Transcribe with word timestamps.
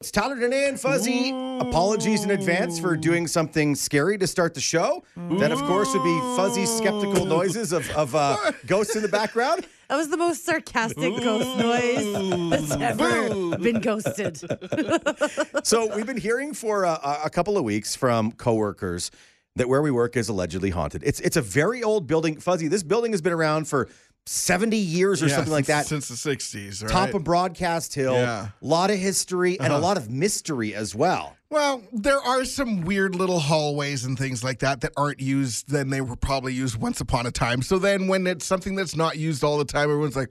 It's 0.00 0.12
Tyler, 0.12 0.36
Danae, 0.36 0.68
and 0.68 0.78
Fuzzy. 0.78 1.30
Apologies 1.58 2.22
in 2.22 2.30
advance 2.30 2.78
for 2.78 2.96
doing 2.96 3.26
something 3.26 3.74
scary 3.74 4.16
to 4.18 4.28
start 4.28 4.54
the 4.54 4.60
show. 4.60 5.02
That, 5.16 5.50
of 5.50 5.60
course, 5.64 5.92
would 5.92 6.04
be 6.04 6.20
Fuzzy's 6.36 6.70
skeptical 6.70 7.24
noises 7.24 7.72
of, 7.72 7.90
of 7.90 8.14
uh, 8.14 8.36
ghosts 8.66 8.94
in 8.94 9.02
the 9.02 9.08
background. 9.08 9.66
That 9.88 9.96
was 9.96 10.08
the 10.08 10.16
most 10.16 10.44
sarcastic 10.44 11.16
ghost 11.16 11.58
noise 11.58 12.68
that's 12.68 12.80
ever 12.80 13.56
been 13.58 13.80
ghosted. 13.80 14.40
So 15.64 15.92
we've 15.96 16.06
been 16.06 16.16
hearing 16.16 16.54
for 16.54 16.84
a, 16.84 17.20
a 17.24 17.30
couple 17.30 17.58
of 17.58 17.64
weeks 17.64 17.96
from 17.96 18.30
coworkers 18.30 19.10
that 19.56 19.68
where 19.68 19.82
we 19.82 19.90
work 19.90 20.16
is 20.16 20.28
allegedly 20.28 20.70
haunted. 20.70 21.02
It's 21.04 21.18
it's 21.20 21.36
a 21.36 21.42
very 21.42 21.82
old 21.82 22.06
building. 22.06 22.38
Fuzzy, 22.38 22.68
this 22.68 22.84
building 22.84 23.10
has 23.10 23.20
been 23.20 23.32
around 23.32 23.66
for 23.66 23.88
70 24.28 24.76
years 24.76 25.22
or 25.22 25.26
Yeah, 25.28 25.36
something 25.36 25.52
like 25.52 25.66
that. 25.66 25.86
since, 25.86 26.08
the 26.08 26.14
60s. 26.16 26.82
Right? 26.82 26.90
Top 26.92 27.14
of 27.14 27.24
Broadcast 27.24 27.94
Hill, 27.94 28.14
a 28.14 28.20
Yeah. 28.20 28.48
lot 28.60 28.90
of 28.90 28.98
history 28.98 29.58
and 29.58 29.72
a 29.72 29.76
Uh-huh. 29.76 29.80
lot 29.86 29.96
of 29.96 30.10
mystery 30.10 30.74
as 30.74 30.94
well. 30.94 31.34
Well, 31.50 31.82
there 31.94 32.20
are 32.20 32.44
some 32.44 32.82
weird 32.82 33.14
little 33.14 33.40
hallways 33.40 34.04
and 34.04 34.18
things 34.18 34.44
like 34.44 34.58
that 34.58 34.82
that 34.82 34.92
aren't 34.98 35.20
used. 35.20 35.70
Then 35.70 35.88
they 35.88 36.02
were 36.02 36.14
probably 36.16 36.52
used 36.52 36.76
once 36.76 37.00
upon 37.00 37.24
a 37.26 37.30
time. 37.30 37.62
So 37.62 37.78
then, 37.78 38.06
when 38.06 38.26
it's 38.26 38.44
something 38.44 38.74
that's 38.74 38.94
not 38.94 39.16
used 39.16 39.42
all 39.42 39.56
the 39.56 39.64
time, 39.64 39.84
everyone's 39.84 40.14
like, 40.16 40.30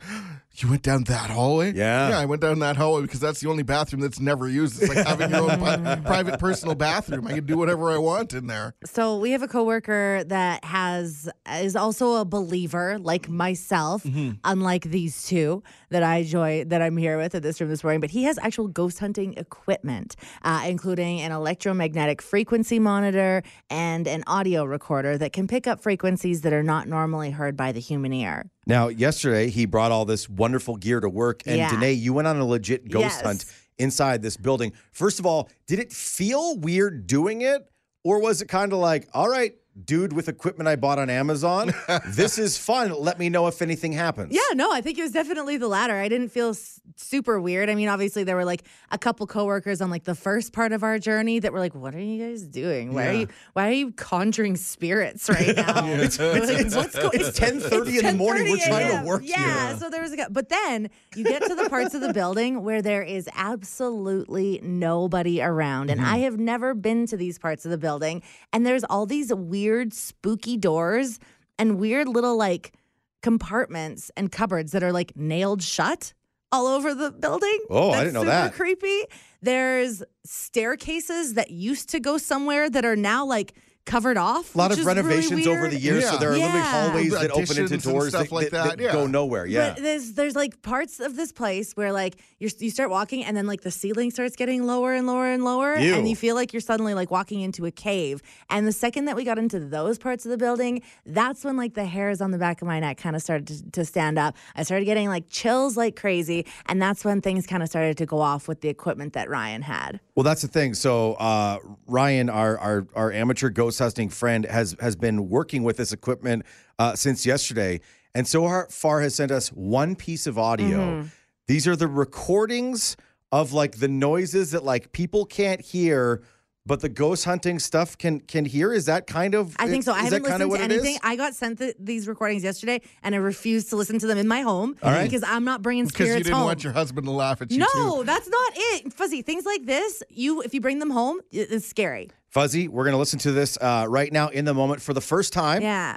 "You 0.57 0.69
went 0.69 0.81
down 0.81 1.03
that 1.05 1.29
hallway?" 1.29 1.73
Yeah. 1.73 2.09
yeah, 2.09 2.19
I 2.19 2.25
went 2.25 2.41
down 2.41 2.59
that 2.59 2.77
hallway 2.77 3.03
because 3.03 3.19
that's 3.19 3.39
the 3.39 3.49
only 3.49 3.63
bathroom 3.63 4.01
that's 4.01 4.19
never 4.19 4.47
used. 4.47 4.81
It's 4.81 4.93
like 4.93 5.05
having 5.05 5.29
your 5.29 5.49
own 5.51 5.59
pri- 5.59 5.95
private 6.05 6.39
personal 6.39 6.75
bathroom. 6.75 7.27
I 7.27 7.33
can 7.33 7.45
do 7.45 7.57
whatever 7.57 7.91
I 7.91 7.97
want 7.97 8.33
in 8.33 8.47
there. 8.47 8.75
So 8.85 9.17
we 9.19 9.31
have 9.31 9.41
a 9.43 9.47
coworker 9.47 10.23
that 10.25 10.63
has 10.65 11.29
is 11.53 11.75
also 11.75 12.15
a 12.15 12.25
believer, 12.25 12.97
like 12.99 13.29
myself, 13.29 14.05
unlike 14.43 14.83
these 14.83 15.25
two 15.27 15.63
that 15.89 16.03
I 16.03 16.17
enjoy 16.17 16.65
that 16.65 16.81
I'm 16.81 16.97
here 16.97 17.17
with 17.17 17.35
in 17.35 17.41
this 17.43 17.61
room 17.61 17.69
this 17.69 17.83
morning. 17.83 18.01
But 18.01 18.09
he 18.11 18.23
has 18.23 18.37
actual 18.39 18.67
ghost 18.67 18.99
hunting 18.99 19.33
equipment, 19.37 20.15
uh, 20.43 20.63
including 20.65 21.21
an 21.21 21.31
electromagnetic 21.31 22.21
frequency 22.21 22.79
monitor 22.79 23.43
and 23.69 24.07
an 24.07 24.23
audio 24.27 24.63
recorder 24.65 25.17
that 25.17 25.33
can 25.33 25.47
pick 25.47 25.67
up 25.67 25.81
frequencies 25.81 26.41
that 26.41 26.53
are 26.53 26.63
not 26.63 26.87
normally 26.87 27.31
heard 27.31 27.55
by 27.55 27.71
the 27.71 27.79
human 27.79 28.11
ear. 28.13 28.49
Now, 28.67 28.89
yesterday 28.89 29.49
he 29.49 29.65
brought 29.65 29.91
all 29.91 30.05
this 30.05 30.27
wonderful 30.29 30.75
gear 30.75 30.99
to 30.99 31.09
work, 31.09 31.41
and 31.45 31.57
Yeah. 31.57 31.71
Danae, 31.71 31.93
you 31.93 32.13
went 32.13 32.27
on 32.27 32.37
a 32.37 32.45
legit 32.45 32.89
ghost 32.89 33.03
Yes. 33.05 33.21
hunt 33.21 33.45
inside 33.77 34.21
this 34.21 34.35
building. 34.37 34.73
First 34.91 35.19
of 35.19 35.25
all, 35.25 35.49
did 35.67 35.79
it 35.79 35.93
feel 35.93 36.57
weird 36.57 37.07
doing 37.07 37.41
it, 37.41 37.65
or 38.03 38.19
was 38.19 38.41
it 38.41 38.47
kind 38.47 38.73
of 38.73 38.79
like, 38.79 39.07
all 39.13 39.29
right, 39.29 39.55
dude 39.85 40.13
with 40.13 40.27
equipment 40.27 40.67
I 40.67 40.75
bought 40.75 40.99
on 40.99 41.09
Amazon, 41.09 41.73
this 42.07 42.37
is 42.37 42.57
fun. 42.57 42.91
Let 42.91 43.19
me 43.19 43.29
know 43.29 43.47
if 43.47 43.61
anything 43.61 43.91
happens. 43.93 44.33
Yeah, 44.33 44.53
no, 44.55 44.71
I 44.71 44.81
think 44.81 44.97
it 44.97 45.03
was 45.03 45.11
definitely 45.11 45.57
the 45.57 45.67
latter. 45.67 45.95
I 45.95 46.09
didn't 46.09 46.29
feel 46.29 46.49
s- 46.49 46.81
super 46.95 47.39
weird. 47.39 47.69
I 47.69 47.75
mean, 47.75 47.87
obviously 47.89 48.23
there 48.23 48.35
were 48.35 48.45
like 48.45 48.63
a 48.91 48.97
couple 48.97 49.27
coworkers 49.27 49.81
on 49.81 49.89
like 49.89 50.03
the 50.03 50.15
first 50.15 50.53
part 50.53 50.71
of 50.71 50.83
our 50.83 50.97
journey 50.99 51.39
that 51.39 51.53
were 51.53 51.59
like, 51.59 51.75
"What 51.75 51.93
are 51.95 51.99
you 52.01 52.25
guys 52.27 52.43
doing? 52.43 52.93
Why 52.93 53.07
are 53.07 53.13
you 53.13 53.27
why 53.53 53.67
are 53.69 53.73
you 53.73 53.91
conjuring 53.91 54.55
spirits 54.55 55.29
right 55.29 55.55
now?" 55.55 55.85
It's, 56.07 56.17
it's, 56.19 56.75
it's, 56.75 56.95
it's 56.95 57.39
10.30 57.39 57.99
in 57.99 58.05
the 58.05 58.13
morning. 58.13 58.49
We're 58.49 58.57
10:30 58.57 58.67
trying 58.67 58.99
to 59.01 59.07
work 59.07 59.21
yeah, 59.25 59.69
here. 59.69 59.77
so 59.77 59.89
there 59.89 60.01
was 60.01 60.11
a 60.13 60.17
guy. 60.17 60.25
But 60.29 60.49
then 60.49 60.89
you 61.15 61.23
get 61.23 61.43
to 61.45 61.55
the 61.55 61.69
parts 61.69 61.93
of 61.93 62.01
the 62.01 62.13
building 62.13 62.63
where 62.63 62.81
there 62.81 63.03
is 63.03 63.27
absolutely 63.35 64.59
nobody 64.63 65.41
around. 65.41 65.89
And 65.89 65.97
Mm-hmm. 65.97 66.13
I 66.13 66.17
have 66.19 66.37
never 66.39 66.73
been 66.75 67.05
to 67.07 67.17
these 67.17 67.39
parts 67.39 67.65
of 67.65 67.71
the 67.71 67.77
building. 67.77 68.21
And 68.53 68.65
there's 68.65 68.83
all 68.83 69.05
these 69.07 69.33
weird, 69.33 69.66
spooky 69.93 70.57
doors 70.57 71.19
and 71.59 71.79
weird 71.79 72.07
little 72.07 72.37
like 72.37 72.73
compartments 73.21 74.11
and 74.15 74.31
cupboards 74.31 74.71
that 74.71 74.83
are 74.83 74.91
like 74.91 75.15
nailed 75.15 75.61
shut 75.61 76.13
all 76.51 76.67
over 76.67 76.93
the 76.93 77.11
building. 77.11 77.59
Oh, 77.69 77.91
I 77.91 77.99
didn't 77.99 78.13
know 78.13 78.21
super 78.21 78.31
that. 78.31 78.53
Creepy. 78.53 79.03
There's 79.41 80.03
staircases 80.23 81.33
that 81.33 81.51
used 81.51 81.89
to 81.89 81.99
go 81.99 82.17
somewhere 82.17 82.69
that 82.69 82.85
are 82.85 82.95
now 82.95 83.25
like 83.25 83.53
covered 83.87 84.17
off. 84.17 84.53
A 84.53 84.57
lot 84.57 84.69
which 84.69 84.77
of 84.77 84.81
is 84.81 84.85
really 84.85 85.01
renovations 85.01 85.47
over 85.47 85.67
the 85.67 85.79
years, 85.79 86.07
so 86.07 86.17
there 86.17 86.29
are 86.29 86.33
literally 86.33 86.53
Yeah. 86.59 86.71
hallways 86.89 87.11
that 87.13 87.31
open 87.31 87.57
into 87.57 87.77
doors 87.77 88.09
stuff 88.09 88.23
that, 88.25 88.31
like 88.31 88.49
that- 88.51 88.77
that, 88.77 88.77
that 88.77 88.91
go 88.93 89.07
nowhere. 89.07 89.47
Yeah. 89.47 89.73
But 89.73 89.81
there's 89.83 90.13
there's 90.13 90.35
like 90.35 90.61
parts 90.61 90.99
of 90.99 91.15
this 91.15 91.31
place 91.31 91.73
where 91.73 91.91
like 91.91 92.17
you 92.39 92.49
you 92.59 92.69
start 92.69 92.89
walking 92.91 93.23
and 93.25 93.35
then 93.35 93.47
like 93.47 93.61
the 93.61 93.71
ceiling 93.71 94.11
starts 94.11 94.35
getting 94.35 94.67
lower 94.67 94.93
and 94.93 95.07
lower 95.07 95.25
and 95.27 95.43
lower 95.43 95.75
Ew. 95.77 95.95
and 95.95 96.07
you 96.07 96.15
feel 96.15 96.35
like 96.35 96.53
you're 96.53 96.59
suddenly 96.61 96.93
like 96.93 97.09
walking 97.09 97.41
into 97.41 97.65
a 97.65 97.71
cave. 97.71 98.21
And 98.49 98.67
the 98.67 98.71
second 98.71 99.05
that 99.05 99.15
we 99.15 99.23
got 99.23 99.39
into 99.39 99.59
those 99.59 99.97
parts 99.97 100.25
of 100.25 100.31
the 100.31 100.37
building, 100.37 100.81
that's 101.05 101.43
when 101.43 101.55
like 101.57 101.73
the 101.73 101.85
hairs 101.85 102.21
on 102.21 102.31
the 102.31 102.37
back 102.37 102.61
of 102.61 102.67
my 102.67 102.79
neck 102.79 102.97
kind 102.97 103.15
of 103.15 103.21
started 103.21 103.47
to, 103.47 103.71
to 103.71 103.85
stand 103.85 104.19
up. 104.19 104.35
I 104.55 104.63
started 104.63 104.85
getting 104.85 105.07
like 105.07 105.29
chills 105.29 105.77
like 105.77 105.95
crazy, 105.95 106.45
and 106.67 106.81
that's 106.81 107.05
when 107.05 107.21
things 107.21 107.47
kind 107.47 107.63
of 107.63 107.69
started 107.69 107.97
to 107.97 108.05
go 108.05 108.19
off 108.19 108.47
with 108.47 108.61
the 108.61 108.69
equipment 108.69 109.13
that 109.13 109.29
Ryan 109.29 109.61
had. 109.61 109.99
Well, 110.15 110.23
that's 110.23 110.41
the 110.41 110.47
thing. 110.47 110.73
So 110.73 111.13
uh, 111.13 111.59
Ryan, 111.87 112.29
our, 112.29 112.57
our 112.57 112.87
our 112.95 113.11
amateur 113.11 113.49
ghost 113.49 113.76
hunting 113.79 114.09
friend, 114.09 114.45
has 114.45 114.75
has 114.79 114.95
been 114.95 115.29
working 115.29 115.63
with 115.63 115.77
this 115.77 115.91
equipment 115.91 116.45
uh, 116.79 116.95
since 116.95 117.25
yesterday, 117.25 117.79
and 118.13 118.27
so 118.27 118.65
far 118.69 119.01
has 119.01 119.15
sent 119.15 119.31
us 119.31 119.49
one 119.49 119.95
piece 119.95 120.27
of 120.27 120.37
audio. 120.37 120.77
Mm-hmm. 120.77 121.07
These 121.47 121.67
are 121.67 121.75
the 121.75 121.87
recordings 121.87 122.97
of 123.31 123.53
like 123.53 123.77
the 123.79 123.87
noises 123.87 124.51
that 124.51 124.63
like 124.63 124.91
people 124.91 125.25
can't 125.25 125.61
hear, 125.61 126.21
but 126.67 126.81
the 126.81 126.89
ghost 126.89 127.23
hunting 127.25 127.57
stuff 127.59 127.97
can 127.97 128.19
can 128.19 128.45
hear. 128.45 128.73
Is 128.73 128.85
that 128.85 129.07
kind 129.07 129.33
of? 129.33 129.55
I 129.57 129.67
think 129.67 129.83
so. 129.83 129.93
I 129.93 129.99
is 129.99 130.03
haven't 130.05 130.23
that 130.23 130.29
kind 130.29 130.43
of 130.43 130.49
listened 130.49 130.69
to 130.69 130.75
anything. 130.75 130.99
I 131.01 131.15
got 131.15 131.33
sent 131.33 131.59
the, 131.59 131.73
these 131.79 132.07
recordings 132.07 132.43
yesterday, 132.43 132.81
and 133.01 133.15
I 133.15 133.17
refused 133.17 133.69
to 133.69 133.75
listen 133.77 133.97
to 133.99 134.07
them 134.07 134.17
in 134.17 134.27
my 134.27 134.41
home 134.41 134.75
All 134.83 134.91
right. 134.91 135.03
because 135.05 135.23
I'm 135.23 135.45
not 135.45 135.61
bringing 135.61 135.87
spirits 135.87 135.97
Because 136.09 136.17
you 136.19 136.23
didn't 136.25 136.35
home. 136.35 136.45
want 136.45 136.63
your 136.63 136.73
husband 136.73 137.07
to 137.07 137.11
laugh 137.11 137.41
at 137.41 137.51
you, 137.51 137.59
No, 137.59 137.67
too. 137.99 138.03
that's 138.03 138.27
not 138.29 138.51
it. 138.55 138.93
Fuzzy, 138.93 139.21
things 139.21 139.45
like 139.45 139.65
this, 139.65 140.03
you 140.09 140.41
if 140.41 140.53
you 140.53 140.61
bring 140.61 140.79
them 140.79 140.89
home, 140.91 141.19
it- 141.31 141.51
it's 141.51 141.65
scary. 141.67 142.09
Fuzzy, 142.29 142.67
we're 142.67 142.83
gonna 142.85 142.97
listen 142.97 143.17
to 143.19 143.31
this 143.31 143.57
uh, 143.61 143.85
right 143.87 144.11
now 144.11 144.27
in 144.27 144.43
the 144.45 144.53
moment 144.53 144.81
for 144.81 144.93
the 144.93 145.01
first 145.01 145.31
time. 145.33 145.61
Yeah. 145.61 145.95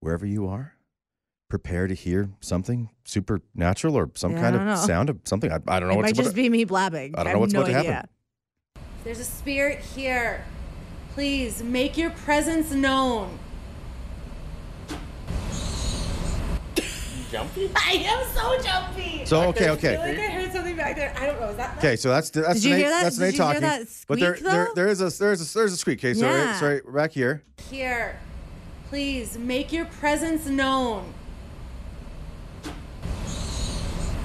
wherever 0.00 0.26
you 0.26 0.46
are, 0.48 0.74
prepare 1.48 1.86
to 1.86 1.94
hear 1.94 2.28
something 2.40 2.90
supernatural 3.04 3.96
or 3.96 4.10
some 4.14 4.32
Yeah, 4.32 4.40
kind 4.40 4.56
of 4.56 4.62
know. 4.62 4.74
sound 4.76 5.08
of 5.10 5.20
something. 5.24 5.50
I, 5.52 5.56
I 5.68 5.78
don't 5.80 5.88
know 5.88 5.94
it 5.94 5.96
what's 5.98 6.06
might 6.08 6.12
about 6.14 6.24
just 6.24 6.34
be 6.34 6.48
me 6.48 6.64
blabbing. 6.64 7.14
I 7.14 7.22
don't 7.22 7.24
know 7.26 7.30
have 7.30 7.40
what's 7.40 7.52
no 7.52 7.60
about 7.62 7.68
to 7.68 7.74
happen. 7.92 8.08
There's 9.04 9.20
a 9.20 9.24
spirit 9.24 9.80
here. 9.80 10.44
Please 11.12 11.62
make 11.62 11.96
your 11.96 12.10
presence 12.10 12.72
known. 12.72 13.38
Jumpy? 17.30 17.70
I 17.74 17.90
am 18.06 18.26
so 18.34 18.62
jumpy. 18.62 19.24
So 19.26 19.42
okay, 19.48 19.68
I 19.68 19.76
feel 19.76 19.90
like 19.90 19.98
okay, 20.10 20.26
I 20.26 20.30
heard 20.30 20.52
something 20.52 20.76
back 20.76 20.94
there. 20.96 21.12
I 21.18 21.26
don't 21.26 21.40
know. 21.40 21.48
Is 21.48 21.56
that 21.56 21.76
okay. 21.78 21.96
So 21.96 22.08
that's 22.08 22.30
that's 22.30 22.54
Did 22.54 22.64
you 22.64 22.70
Nate, 22.70 22.78
hear 22.78 22.90
that? 22.90 23.02
that's 23.02 23.16
Did 23.16 23.24
Nate 23.24 23.34
you 23.34 23.42
hear 23.42 23.46
talking. 23.46 23.60
that 23.62 23.88
but 24.06 24.20
there, 24.20 24.36
squeak, 24.36 24.50
there 24.50 24.64
though? 24.66 24.74
there 24.74 24.88
is 24.88 25.00
a 25.00 25.10
there's 25.18 25.50
a 25.50 25.58
there's 25.58 25.72
a 25.72 25.76
squeak. 25.76 25.98
Okay, 25.98 26.14
so 26.14 26.26
right, 26.26 26.36
Yeah. 26.36 26.60
so 26.60 26.68
right 26.68 26.94
back 26.94 27.12
here. 27.12 27.42
here? 27.70 28.18
Please 28.88 29.36
make 29.36 29.72
your 29.72 29.86
presence 29.86 30.46
known. 30.46 31.12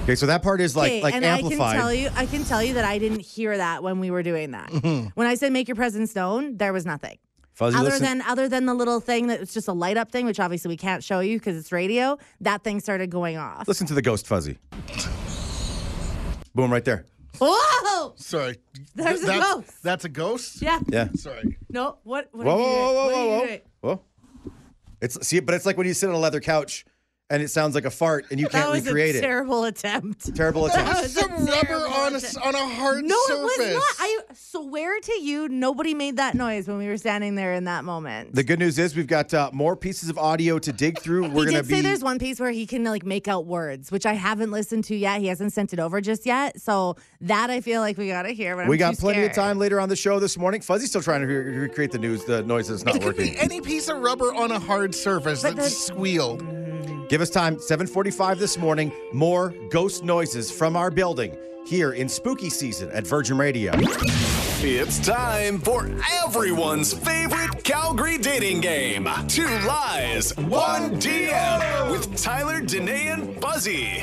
Okay, 0.02 0.14
so 0.16 0.26
that 0.26 0.42
part 0.42 0.60
is 0.60 0.74
like 0.74 0.90
Okay, 0.90 1.02
like 1.02 1.14
and 1.14 1.24
amplified. 1.24 1.60
I 1.60 1.72
can 1.72 1.80
tell 1.80 1.94
you, 1.94 2.10
I 2.16 2.26
can 2.26 2.44
tell 2.44 2.62
you 2.62 2.74
that 2.74 2.84
I 2.84 2.98
didn't 2.98 3.20
hear 3.20 3.56
that 3.56 3.82
when 3.82 4.00
we 4.00 4.10
were 4.10 4.22
doing 4.22 4.52
that. 4.52 4.70
Mm-hmm. 4.70 5.08
When 5.14 5.26
I 5.26 5.34
said 5.34 5.52
make 5.52 5.68
your 5.68 5.74
presence 5.76 6.14
known, 6.14 6.56
there 6.56 6.72
was 6.72 6.86
nothing. 6.86 7.18
Fuzzy, 7.52 7.76
other 7.76 7.90
listen. 7.90 8.04
than 8.04 8.22
other 8.22 8.48
than 8.48 8.64
the 8.64 8.72
little 8.74 9.00
thing 9.00 9.26
that 9.26 9.40
was 9.40 9.52
just 9.52 9.68
a 9.68 9.72
light 9.72 9.98
up 9.98 10.10
thing, 10.10 10.24
which 10.24 10.40
obviously 10.40 10.70
we 10.70 10.76
can't 10.78 11.04
show 11.04 11.20
you 11.20 11.38
because 11.38 11.56
it's 11.56 11.70
radio. 11.72 12.16
That 12.40 12.64
thing 12.64 12.80
started 12.80 13.10
going 13.10 13.36
off. 13.36 13.68
listen 13.68 13.86
to 13.88 13.94
the 13.94 14.02
ghost 14.02 14.26
Fuzzy. 14.26 14.58
Boom, 16.54 16.72
right 16.72 16.84
there. 16.84 17.04
Whoa! 17.38 18.14
Sorry. 18.16 18.56
There's 18.94 19.22
a 19.22 19.26
that's, 19.26 19.52
ghost. 19.54 19.82
That's 19.82 20.04
a 20.04 20.08
ghost? 20.08 20.62
Yeah. 20.62 20.80
Yeah. 20.88 21.08
Sorry. 21.14 21.58
No. 21.68 21.98
What? 22.02 22.28
what 22.32 22.46
Whoa, 22.46 22.54
are 22.54 22.58
you 22.58 22.64
whoa, 22.64 22.74
doing? 22.74 22.94
whoa, 22.94 22.94
What 22.94 23.12
are 23.12 23.16
whoa, 23.16 23.50
you 23.52 23.60
whoa, 23.82 23.94
whoa. 23.94 24.02
It's 25.00 25.26
see, 25.26 25.40
but 25.40 25.54
it's 25.54 25.66
like 25.66 25.76
when 25.76 25.86
you 25.86 25.94
sit 25.94 26.08
on 26.08 26.14
a 26.14 26.18
leather 26.18 26.40
couch 26.40 26.84
and 27.30 27.42
it 27.42 27.48
sounds 27.48 27.74
like 27.74 27.84
a 27.84 27.90
fart 27.90 28.26
and 28.30 28.40
you 28.40 28.46
That 28.48 28.52
can't 28.64 28.70
was 28.72 28.84
recreate 28.84 29.14
a 29.14 29.18
it. 29.18 29.20
terrible 29.22 29.64
attempt. 29.64 30.34
Terrible 30.34 30.64
That 30.64 30.74
attempt. 30.80 31.02
was 31.02 31.16
a 31.16 31.20
Some 31.20 31.46
rubber 31.46 31.86
on 31.86 32.14
a, 32.16 32.46
on 32.48 32.54
a 32.56 32.74
hard 32.74 33.04
No, 33.04 33.16
surface. 33.26 33.58
No, 33.58 33.64
it 33.64 33.74
was 33.74 33.74
not. 33.74 33.96
I 34.00 34.18
swear 34.34 34.98
to 35.00 35.20
you, 35.20 35.48
nobody 35.48 35.94
made 35.94 36.16
that 36.16 36.34
noise 36.34 36.66
when 36.66 36.76
we 36.78 36.88
were 36.88 36.96
standing 36.96 37.36
there 37.36 37.54
in 37.54 37.64
that 37.64 37.84
moment. 37.84 38.34
The 38.34 38.42
good 38.42 38.58
news 38.58 38.78
is 38.78 38.96
we've 38.96 39.06
got 39.06 39.32
uh, 39.32 39.50
more 39.52 39.76
pieces 39.76 40.08
of 40.10 40.18
audio 40.18 40.58
to 40.58 40.72
dig 40.72 40.98
through. 41.00 41.22
We're 41.30 41.46
he 41.46 41.52
gonna 41.52 41.62
did 41.62 41.68
be 41.68 41.74
say 41.76 41.80
there's 41.82 42.02
one 42.02 42.18
piece 42.18 42.40
where 42.40 42.50
he 42.50 42.66
can 42.66 42.82
like 42.84 43.06
make 43.06 43.28
out 43.28 43.46
words, 43.46 43.90
which 43.92 44.06
I 44.06 44.14
haven't 44.14 44.50
listened 44.50 44.84
to 44.84 44.96
yet. 44.96 45.20
He 45.20 45.28
hasn't 45.28 45.52
sent 45.52 45.72
it 45.72 45.78
over 45.78 46.00
just 46.00 46.26
yet. 46.26 46.60
So 46.60 46.96
that 47.22 47.48
I 47.50 47.60
feel 47.60 47.80
like 47.80 47.96
we 47.96 48.08
gotta 48.08 48.30
hear. 48.30 48.56
But 48.56 48.66
We 48.66 48.74
I'm 48.76 48.78
got 48.80 48.94
too 48.96 49.00
plenty 49.02 49.24
of 49.24 49.32
time 49.32 49.58
later 49.58 49.80
on 49.80 49.88
the 49.88 49.96
show 49.96 50.18
this 50.18 50.36
morning. 50.36 50.60
Fuzzy's 50.62 50.88
still 50.90 51.02
trying 51.02 51.20
to 51.20 51.26
re- 51.26 51.58
recreate 51.58 51.92
the 51.92 51.98
news, 51.98 52.24
the 52.24 52.42
noise 52.42 52.68
is 52.70 52.84
not 52.84 52.96
It 52.96 53.02
could 53.02 53.16
working. 53.16 53.32
be 53.34 53.38
any 53.38 53.60
piece 53.60 53.88
of 53.88 53.98
rubber 53.98 54.34
on 54.34 54.50
a 54.50 54.58
hard 54.58 54.94
surface 54.94 55.42
But 55.42 55.56
that 55.56 55.62
the- 55.62 55.70
squealed. 56.82 57.08
Give 57.08 57.20
us 57.20 57.30
time, 57.30 57.58
7:45 57.58 58.38
this 58.38 58.58
morning. 58.58 58.92
More 59.12 59.54
ghost 59.70 60.04
noises 60.04 60.50
from 60.50 60.76
our 60.76 60.90
building 60.90 61.36
here 61.66 61.92
in 61.92 62.08
spooky 62.08 62.50
season 62.50 62.90
at 62.92 63.06
Virgin 63.06 63.38
Radio. 63.38 63.72
It's 64.62 64.98
time 64.98 65.58
for 65.58 65.88
everyone's 66.24 66.92
favorite 66.92 67.64
Calgary 67.64 68.18
dating 68.18 68.60
game. 68.60 69.08
Two 69.28 69.46
lies, 69.66 70.36
one 70.36 71.00
DM 71.00 71.90
with 71.90 72.14
Tyler, 72.16 72.60
Danae, 72.60 73.06
and 73.08 73.40
Fuzzy. 73.40 74.02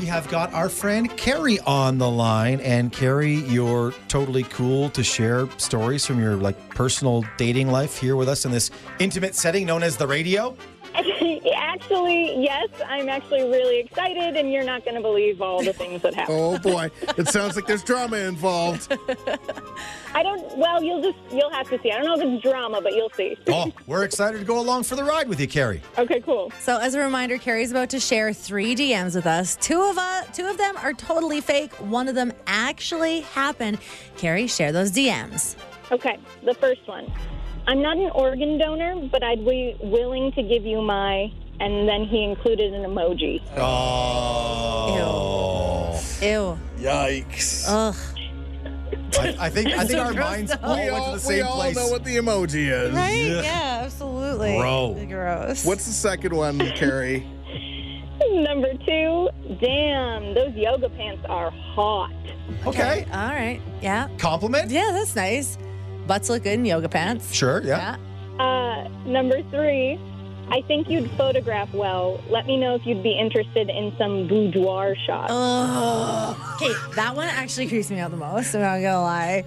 we 0.00 0.06
have 0.06 0.28
got 0.28 0.52
our 0.52 0.68
friend 0.68 1.08
Carrie 1.16 1.60
on 1.60 1.98
the 1.98 2.10
line. 2.10 2.58
And 2.60 2.92
Carrie, 2.92 3.36
you're 3.46 3.94
totally 4.08 4.42
cool 4.44 4.90
to 4.90 5.04
share 5.04 5.48
stories 5.56 6.04
from 6.04 6.18
your 6.18 6.34
like 6.34 6.58
personal 6.70 7.24
dating 7.36 7.68
life 7.68 7.96
here 7.96 8.16
with 8.16 8.28
us 8.28 8.44
in 8.44 8.50
this 8.50 8.72
intimate 8.98 9.36
setting 9.36 9.66
known 9.66 9.84
as 9.84 9.96
the 9.96 10.06
radio. 10.06 10.56
actually, 11.54 12.40
yes, 12.40 12.68
I'm 12.86 13.08
actually 13.08 13.42
really 13.42 13.80
excited, 13.80 14.36
and 14.36 14.52
you're 14.52 14.64
not 14.64 14.84
going 14.84 14.94
to 14.94 15.00
believe 15.00 15.42
all 15.42 15.62
the 15.62 15.72
things 15.72 16.02
that 16.02 16.14
happen. 16.14 16.34
Oh 16.38 16.58
boy, 16.58 16.90
it 17.18 17.28
sounds 17.28 17.56
like 17.56 17.66
there's 17.66 17.82
drama 17.82 18.18
involved. 18.18 18.96
I 20.14 20.22
don't. 20.22 20.56
Well, 20.56 20.84
you'll 20.84 21.02
just 21.02 21.18
you'll 21.32 21.50
have 21.50 21.68
to 21.70 21.80
see. 21.80 21.90
I 21.90 21.96
don't 21.96 22.04
know 22.04 22.14
if 22.14 22.34
it's 22.34 22.42
drama, 22.42 22.80
but 22.80 22.94
you'll 22.94 23.10
see. 23.10 23.36
Oh, 23.48 23.72
we're 23.88 24.04
excited 24.04 24.38
to 24.38 24.44
go 24.44 24.60
along 24.60 24.84
for 24.84 24.94
the 24.94 25.02
ride 25.02 25.28
with 25.28 25.40
you, 25.40 25.48
Carrie. 25.48 25.82
Okay, 25.98 26.20
cool. 26.20 26.52
So, 26.60 26.78
as 26.78 26.94
a 26.94 27.00
reminder, 27.00 27.38
Carrie's 27.38 27.72
about 27.72 27.90
to 27.90 27.98
share 27.98 28.32
three 28.32 28.76
DMs 28.76 29.16
with 29.16 29.26
us. 29.26 29.56
Two 29.56 29.82
of 29.82 29.98
us, 29.98 30.36
two 30.36 30.46
of 30.46 30.58
them 30.58 30.76
are 30.76 30.92
totally 30.92 31.40
fake. 31.40 31.72
One 31.80 32.06
of 32.06 32.14
them 32.14 32.32
actually 32.46 33.22
happened. 33.22 33.78
Carrie, 34.16 34.46
share 34.46 34.70
those 34.70 34.92
DMs. 34.92 35.56
Okay, 35.90 36.18
the 36.44 36.54
first 36.54 36.86
one. 36.86 37.12
I'm 37.66 37.80
not 37.80 37.96
an 37.96 38.10
organ 38.10 38.58
donor, 38.58 39.08
but 39.10 39.22
I'd 39.22 39.44
be 39.44 39.76
willing 39.80 40.32
to 40.32 40.42
give 40.42 40.64
you 40.64 40.82
my. 40.82 41.32
And 41.60 41.88
then 41.88 42.04
he 42.04 42.24
included 42.24 42.74
an 42.74 42.82
emoji. 42.82 43.40
Oh. 43.56 45.24
Ew. 46.20 46.58
Yikes. 46.82 47.64
Ugh. 47.68 47.94
I, 49.16 49.36
I 49.38 49.48
think 49.50 49.68
I 49.68 49.84
think 49.84 50.00
our 50.00 50.12
minds 50.12 50.50
though. 50.50 50.66
all 50.66 50.74
we 50.76 50.90
went 50.90 50.94
all, 50.96 51.12
to 51.12 51.18
the 51.18 51.20
same 51.20 51.36
we 51.36 51.42
same 51.42 51.46
all 51.46 51.60
place. 51.60 51.76
know 51.76 51.88
what 51.88 52.02
the 52.04 52.16
emoji 52.16 52.68
is. 52.72 52.92
Right? 52.92 53.12
Yeah. 53.14 53.42
Yeah, 53.42 53.82
absolutely. 53.84 54.56
Bro. 54.58 55.06
Gross. 55.08 55.64
What's 55.64 55.86
the 55.86 55.92
second 55.92 56.34
one, 56.34 56.58
Carrie? 56.72 57.24
Number 58.30 58.72
two. 58.84 59.28
Damn, 59.60 60.34
those 60.34 60.54
yoga 60.54 60.88
pants 60.90 61.24
are 61.28 61.50
hot. 61.50 62.10
Okay. 62.66 63.06
All 63.12 63.28
right. 63.28 63.60
Yeah. 63.80 64.08
Compliment? 64.18 64.70
Yeah, 64.70 64.90
that's 64.92 65.14
nice. 65.14 65.56
Butts 66.06 66.28
look 66.28 66.42
good 66.42 66.54
in 66.54 66.64
yoga 66.64 66.88
pants. 66.88 67.32
Sure, 67.32 67.62
yeah. 67.62 67.96
Uh, 68.38 68.88
number 69.06 69.42
three. 69.50 69.98
I 70.50 70.60
think 70.62 70.90
you'd 70.90 71.10
photograph 71.12 71.72
well. 71.72 72.22
Let 72.28 72.46
me 72.46 72.58
know 72.58 72.74
if 72.74 72.84
you'd 72.84 73.02
be 73.02 73.18
interested 73.18 73.70
in 73.70 73.94
some 73.96 74.28
boudoir 74.28 74.94
shots. 75.06 75.32
Oh. 75.34 76.56
Okay, 76.56 76.74
that 76.96 77.16
one 77.16 77.28
actually 77.28 77.66
creeps 77.66 77.90
me 77.90 77.98
out 77.98 78.10
the 78.10 78.18
most. 78.18 78.54
I'm 78.54 78.60
not 78.60 78.80
gonna 78.80 79.00
lie. 79.00 79.44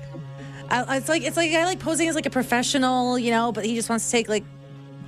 I, 0.70 0.98
it's 0.98 1.08
like 1.08 1.22
it's 1.24 1.38
like 1.38 1.50
a 1.50 1.54
guy 1.54 1.66
like 1.66 1.80
posing 1.80 2.10
as 2.10 2.16
like 2.16 2.26
a 2.26 2.32
professional, 2.32 3.18
you 3.20 3.32
know, 3.32 3.52
but 3.52 3.64
he 3.64 3.76
just 3.76 3.90
wants 3.90 4.06
to 4.06 4.12
take 4.12 4.28
like 4.28 4.44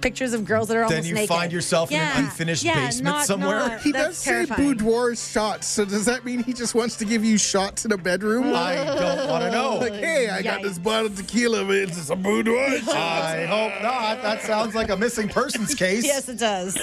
pictures 0.01 0.33
of 0.33 0.45
girls 0.45 0.67
that 0.69 0.77
are 0.77 0.83
almost 0.83 0.95
Then 1.01 1.05
you 1.05 1.13
naked. 1.13 1.29
find 1.29 1.51
yourself 1.51 1.91
in 1.91 1.99
an 1.99 2.25
unfinished 2.25 2.63
yeah, 2.63 2.85
basement 2.87 3.15
not- 3.15 3.25
somewhere. 3.25 3.59
not- 3.67 3.81
He 3.81 3.91
That's 3.91 4.07
does 4.07 4.17
say 4.17 4.45
boudoir 4.55 5.15
shots. 5.15 5.67
So 5.67 5.85
does 5.85 6.05
that 6.05 6.25
mean 6.25 6.43
he 6.43 6.53
just 6.53 6.75
wants 6.75 6.95
to 6.97 7.05
give 7.05 7.23
you 7.23 7.37
shots 7.37 7.85
in 7.85 7.91
a 7.91 7.97
bedroom? 7.97 8.53
I 8.55 8.75
don't 8.75 9.29
want 9.29 9.43
to 9.43 9.51
know. 9.51 9.77
like, 9.77 9.93
hey, 9.93 10.29
I 10.29 10.41
got 10.41 10.61
this 10.61 10.77
bottle 10.77 11.07
of 11.07 11.15
tequila, 11.15 11.65
but 11.65 11.75
it's 11.75 11.97
just 11.97 12.09
a 12.09 12.15
boudoir 12.15 12.79
shot. 12.79 12.95
I 12.95 13.45
hope 13.45 13.81
not. 13.81 14.21
That 14.21 14.41
sounds 14.41 14.75
like 14.75 14.89
a 14.89 14.97
missing 14.97 15.27
persons 15.29 15.75
case. 15.75 16.03
Yes, 16.05 16.29
it 16.29 16.39
does. 16.39 16.77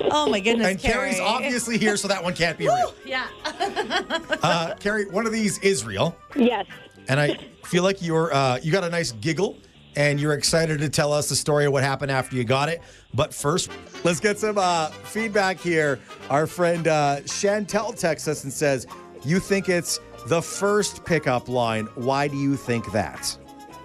Oh 0.00 0.28
my 0.28 0.40
goodness. 0.40 0.66
And 0.68 0.78
Carrie's 0.78 1.18
obviously 1.20 1.78
here, 1.78 1.96
so 1.96 2.08
that 2.08 2.22
one 2.22 2.34
can't 2.34 2.56
be 2.58 2.66
real. 2.66 2.94
Yeah. 3.04 3.26
Uh, 4.42 4.74
Carrie, 4.78 5.06
one 5.10 5.26
of 5.26 5.32
these 5.32 5.58
is 5.58 5.84
real, 5.84 6.16
Yes. 6.36 6.66
and 7.08 7.18
I 7.18 7.36
feel 7.64 7.82
like 7.82 8.00
you're 8.02 8.32
uh, 8.32 8.58
you 8.62 8.70
got 8.70 8.84
a 8.84 8.90
nice 8.90 9.12
giggle, 9.12 9.56
and 9.96 10.20
you're 10.20 10.34
excited 10.34 10.78
to 10.78 10.88
tell 10.88 11.12
us 11.12 11.28
the 11.28 11.36
story 11.36 11.64
of 11.64 11.72
what 11.72 11.82
happened 11.82 12.10
after 12.10 12.36
you 12.36 12.44
got 12.44 12.68
it. 12.68 12.82
But 13.14 13.34
first, 13.34 13.70
let's 14.04 14.20
get 14.20 14.38
some 14.38 14.58
uh, 14.58 14.88
feedback 14.88 15.58
here. 15.58 15.98
Our 16.30 16.46
friend 16.46 16.86
uh, 16.86 17.20
Chantel 17.24 17.98
texts 17.98 18.28
us 18.28 18.44
and 18.44 18.52
says, 18.52 18.86
"You 19.24 19.40
think 19.40 19.68
it's 19.68 19.98
the 20.26 20.42
first 20.42 21.04
pickup 21.04 21.48
line? 21.48 21.86
Why 21.94 22.28
do 22.28 22.36
you 22.36 22.56
think 22.56 22.92
that?" 22.92 23.36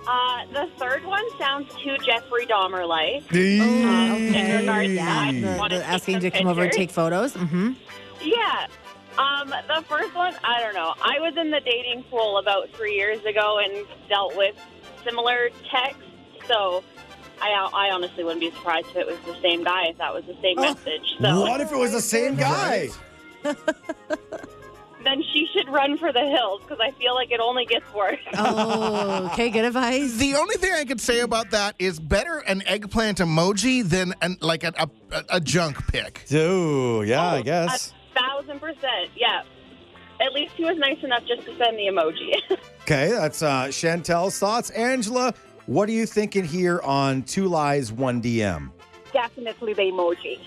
Uh, 0.08 0.46
the 0.52 0.70
third 0.78 1.06
one 1.06 1.24
sounds 1.40 1.72
too 1.82 1.96
Jeffrey 2.06 2.46
Dahmer 2.46 2.86
like. 2.88 3.24
Oh, 3.32 3.36
in 3.36 4.60
regards 4.60 4.88
to 4.88 4.94
Yeah, 4.94 5.20
I 5.20 5.32
the, 5.70 5.78
the 5.78 5.86
asking 5.86 6.20
to 6.22 6.32
come 6.32 6.48
over 6.48 6.64
and 6.64 6.72
take 6.72 6.90
photos. 6.90 7.34
Mm-hmm. 7.34 7.74
Yeah. 8.22 8.68
Um, 9.18 9.50
the 9.50 9.84
first 9.88 10.14
one, 10.16 10.34
I 10.44 10.60
don't 10.62 10.74
know. 10.74 10.94
I 11.02 11.20
was 11.20 11.36
in 11.38 11.52
the 11.52 11.60
dating 11.60 12.04
pool 12.10 12.38
about 12.40 12.70
three 12.74 12.96
years 12.96 13.24
ago 13.26 13.60
and 13.60 13.86
dealt 14.10 14.36
with 14.36 14.56
similar 15.04 15.50
text. 15.70 16.02
so 16.48 16.84
I, 17.42 17.70
I 17.74 17.92
honestly 17.92 18.24
wouldn't 18.24 18.42
be 18.42 18.52
surprised 18.52 18.88
if 18.90 18.98
it 18.98 19.08
was 19.08 19.18
the 19.26 19.40
same 19.42 19.64
guy 19.64 19.88
if 19.88 19.98
that 19.98 20.14
was 20.14 20.24
the 20.26 20.38
same 20.42 20.60
oh, 20.60 20.62
message. 20.62 21.16
So 21.20 21.42
What 21.42 21.62
if 21.62 21.72
it 21.72 21.78
was 21.78 21.92
the 21.92 22.02
same 22.02 22.36
guy? 22.36 22.90
then 25.04 25.24
she 25.34 25.48
should 25.54 25.68
run 25.70 25.98
for 25.98 26.12
the 26.14 26.22
hills 26.22 26.62
because 26.62 26.80
I 26.80 26.92
feel 26.92 27.16
like 27.16 27.32
it 27.32 27.40
only 27.40 27.66
gets 27.66 27.92
worse. 27.94 28.20
Oh, 28.34 29.30
okay. 29.34 29.50
Good 29.50 29.66
advice. 29.66 30.16
The 30.16 30.36
only 30.36 30.56
thing 30.56 30.74
I 30.74 30.86
could 30.86 31.02
say 31.02 31.20
about 31.22 31.52
that 31.52 31.76
is 31.80 32.00
better 32.00 32.40
an 32.40 32.64
eggplant 32.66 33.20
emoji 33.20 33.84
than 33.84 34.14
an, 34.22 34.38
like 34.42 34.64
a, 34.64 34.74
a, 35.12 35.24
a 35.30 35.40
junk 35.40 35.88
pic. 35.88 36.26
Ooh, 36.32 37.04
yeah, 37.04 37.22
I 37.22 37.40
oh, 37.40 37.44
guess. 37.44 37.94
thousand 38.16 38.60
percent, 38.60 39.10
yeah. 39.16 39.44
At 40.20 40.34
least 40.34 40.54
he 40.54 40.64
was 40.64 40.78
nice 40.78 41.04
enough 41.04 41.24
just 41.26 41.46
to 41.46 41.58
send 41.58 41.78
the 41.78 41.88
emoji. 41.88 42.36
Okay, 42.92 43.08
that's 43.12 43.42
uh, 43.42 43.68
Chantel's 43.68 44.38
thoughts. 44.38 44.70
Angela, 44.72 45.34
what 45.66 45.88
are 45.88 45.94
you 45.94 46.06
thinking 46.06 46.44
here 46.44 46.82
on 46.82 47.24
Two 47.24 47.48
Lies, 47.48 47.90
One 47.90 48.22
DM? 48.22 48.70
definitely 49.14 49.74
the 49.74 49.84
emoji 49.84 50.40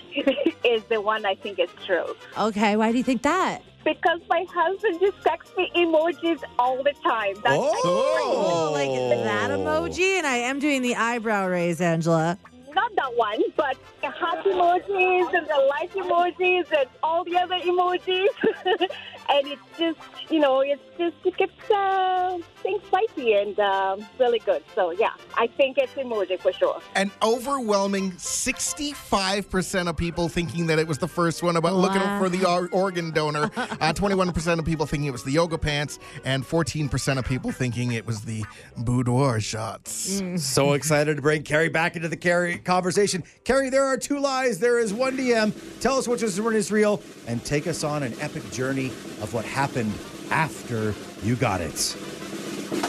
is 0.63 0.83
the 0.85 1.01
one 1.01 1.25
I 1.25 1.33
think 1.33 1.57
is 1.59 1.69
true. 1.87 2.15
Okay. 2.37 2.75
Why 2.75 2.91
do 2.91 2.99
you 2.99 3.03
think 3.03 3.23
that? 3.23 3.61
Because 3.83 4.19
my 4.29 4.45
husband 4.53 4.99
just 4.99 5.19
texts 5.23 5.53
me 5.57 5.71
emojis 5.75 6.43
all 6.59 6.83
the 6.83 6.93
time. 7.03 7.33
That's 7.43 7.57
Oh, 7.57 8.71
like 8.75 8.89
that 9.25 9.49
emoji, 9.49 10.17
and 10.19 10.27
I 10.27 10.35
am 10.37 10.59
doing 10.59 10.83
the 10.83 10.95
eyebrow 10.95 11.47
raise, 11.47 11.81
Angela. 11.81 12.37
not 12.75 12.95
that 12.95 13.15
one, 13.15 13.41
but 13.57 13.75
the 13.94 13.94
heart 14.11 14.45
emojis 14.45 15.33
and 15.33 15.47
the 15.47 15.67
like 15.69 15.91
emojis 15.93 16.71
and 16.77 16.89
all 17.03 17.23
the 17.23 17.37
other 17.37 17.55
emojis. 17.55 18.27
and 19.29 19.47
it's 19.47 19.61
just, 19.77 19.99
you 20.29 20.39
know, 20.39 20.61
it's 20.61 20.81
just, 20.97 21.15
it 21.25 21.37
gets 21.37 21.71
uh, 21.71 22.37
things 22.61 22.81
spicy 22.87 23.33
and 23.33 23.59
uh, 23.59 23.97
really 24.19 24.39
good. 24.39 24.63
So, 24.73 24.91
yeah, 24.91 25.13
I 25.35 25.47
think 25.47 25.77
it's 25.77 25.93
emoji 25.93 26.39
for 26.39 26.53
sure. 26.53 26.79
An 26.95 27.11
overwhelming 27.21 28.11
65% 28.11 29.89
of 29.89 29.97
people 29.97 30.29
thinking 30.29 30.67
that 30.67 30.79
it 30.79 30.87
was 30.87 30.97
the 30.97 31.07
first 31.07 31.43
one 31.43 31.55
about 31.55 31.75
looking 31.75 32.01
for 32.19 32.29
the 32.29 32.45
organ 32.71 33.11
donor. 33.11 33.51
Uh, 33.81 33.91
21% 33.91 34.59
of 34.59 34.65
people 34.65 34.85
thinking 34.85 35.07
it 35.07 35.11
was 35.11 35.23
the 35.23 35.31
yoga 35.31 35.57
pants, 35.57 35.99
and 36.23 36.43
14% 36.45 37.17
of 37.17 37.25
people 37.25 37.51
thinking 37.51 37.91
it 37.91 38.05
was 38.05 38.21
the 38.21 38.43
boudoir 38.77 39.39
shots. 39.39 40.21
So 40.37 40.73
excited 40.73 41.15
to 41.17 41.21
bring 41.21 41.43
Carrie 41.43 41.69
back 41.69 41.95
into 41.95 42.07
the 42.07 42.15
Carrie 42.17 42.57
conversation. 42.59 43.23
Carrie, 43.43 43.69
there 43.69 43.85
are 43.85 43.94
two 43.97 44.19
lies, 44.19 44.59
there 44.59 44.79
is 44.79 44.93
one 44.93 45.17
DM. 45.17 45.53
Tell 45.81 45.97
us 45.97 46.07
which 46.07 46.23
is 46.23 46.39
one 46.39 46.55
is 46.55 46.71
real, 46.71 47.01
and 47.27 47.43
take 47.43 47.67
us 47.67 47.83
on 47.83 48.03
an 48.03 48.13
epic 48.19 48.49
journey 48.51 48.87
of 49.21 49.33
what 49.33 49.45
happened 49.45 49.93
after 50.31 50.93
you 51.23 51.35
got 51.35 51.61
it. 51.61 51.95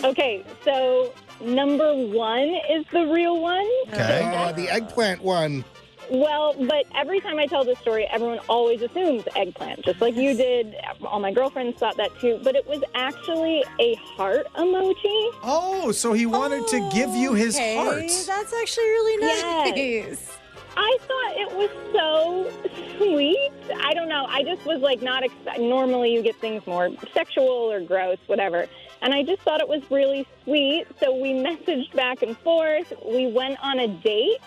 Okay, 0.05 0.45
so 0.65 1.13
number 1.41 1.95
one 1.95 2.57
is 2.71 2.85
the 2.93 3.07
real 3.07 3.41
one. 3.41 3.69
Okay. 3.89 4.33
Oh, 4.35 4.53
the 4.53 4.69
eggplant 4.71 5.23
one. 5.23 5.65
Well, 6.11 6.55
but 6.55 6.87
every 6.95 7.21
time 7.21 7.39
I 7.39 7.47
tell 7.47 7.65
this 7.65 7.79
story, 7.81 8.07
everyone 8.07 8.39
always 8.49 8.81
assumes 8.81 9.25
eggplant, 9.35 9.85
just 9.85 10.01
like 10.01 10.15
you 10.15 10.37
did. 10.37 10.77
All 11.05 11.19
my 11.19 11.33
girlfriends 11.33 11.79
thought 11.79 11.97
that 11.97 12.17
too, 12.21 12.41
but 12.45 12.55
it 12.55 12.67
was 12.67 12.83
actually 12.95 13.65
a 13.81 13.95
heart 13.97 14.47
emoji. 14.55 15.31
Oh, 15.43 15.91
so 15.93 16.13
he 16.13 16.27
wanted 16.27 16.69
to 16.69 16.89
give 16.93 17.11
you 17.11 17.35
his 17.35 17.57
Okay, 17.57 17.77
heart. 17.77 18.05
That's 18.27 18.53
actually 18.55 18.85
really 18.85 19.17
nice. 19.27 19.77
Yes. 19.77 20.39
I 20.77 20.99
thought 21.01 21.37
it 21.37 21.57
was 21.57 21.71
so 21.93 22.97
sweet. 22.99 23.53
I 23.83 23.95
don't 23.95 24.09
know. 24.09 24.27
I 24.29 24.43
just 24.43 24.65
was 24.67 24.81
like 24.81 25.03
not 25.03 25.25
expect. 25.25 25.59
Normally, 25.59 26.13
you 26.13 26.23
get 26.23 26.37
things 26.37 26.67
more 26.67 26.91
sexual 27.15 27.73
or 27.73 27.81
gross, 27.81 28.19
whatever. 28.27 28.67
And 29.03 29.15
I 29.15 29.23
just 29.23 29.43
thought 29.43 29.61
it 29.61 29.69
was 29.69 29.83
really 29.91 30.27
sweet. 30.45 30.87
So 31.01 31.15
we 31.15 31.33
messaged 31.49 31.93
back 31.95 32.23
and 32.23 32.37
forth. 32.39 32.93
We 33.05 33.27
went 33.29 33.59
on 33.63 33.79
a 33.81 33.89
date, 33.89 34.41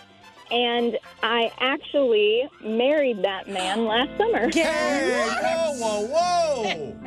and 0.50 0.98
I 1.22 1.52
actually 1.60 2.48
married 2.62 3.22
that 3.22 3.48
man 3.48 3.84
last 3.84 4.10
summer. 4.18 4.50
Hey, 4.52 5.26
whoa, 5.42 6.06
whoa, 6.06 6.06
whoa. 6.06 6.96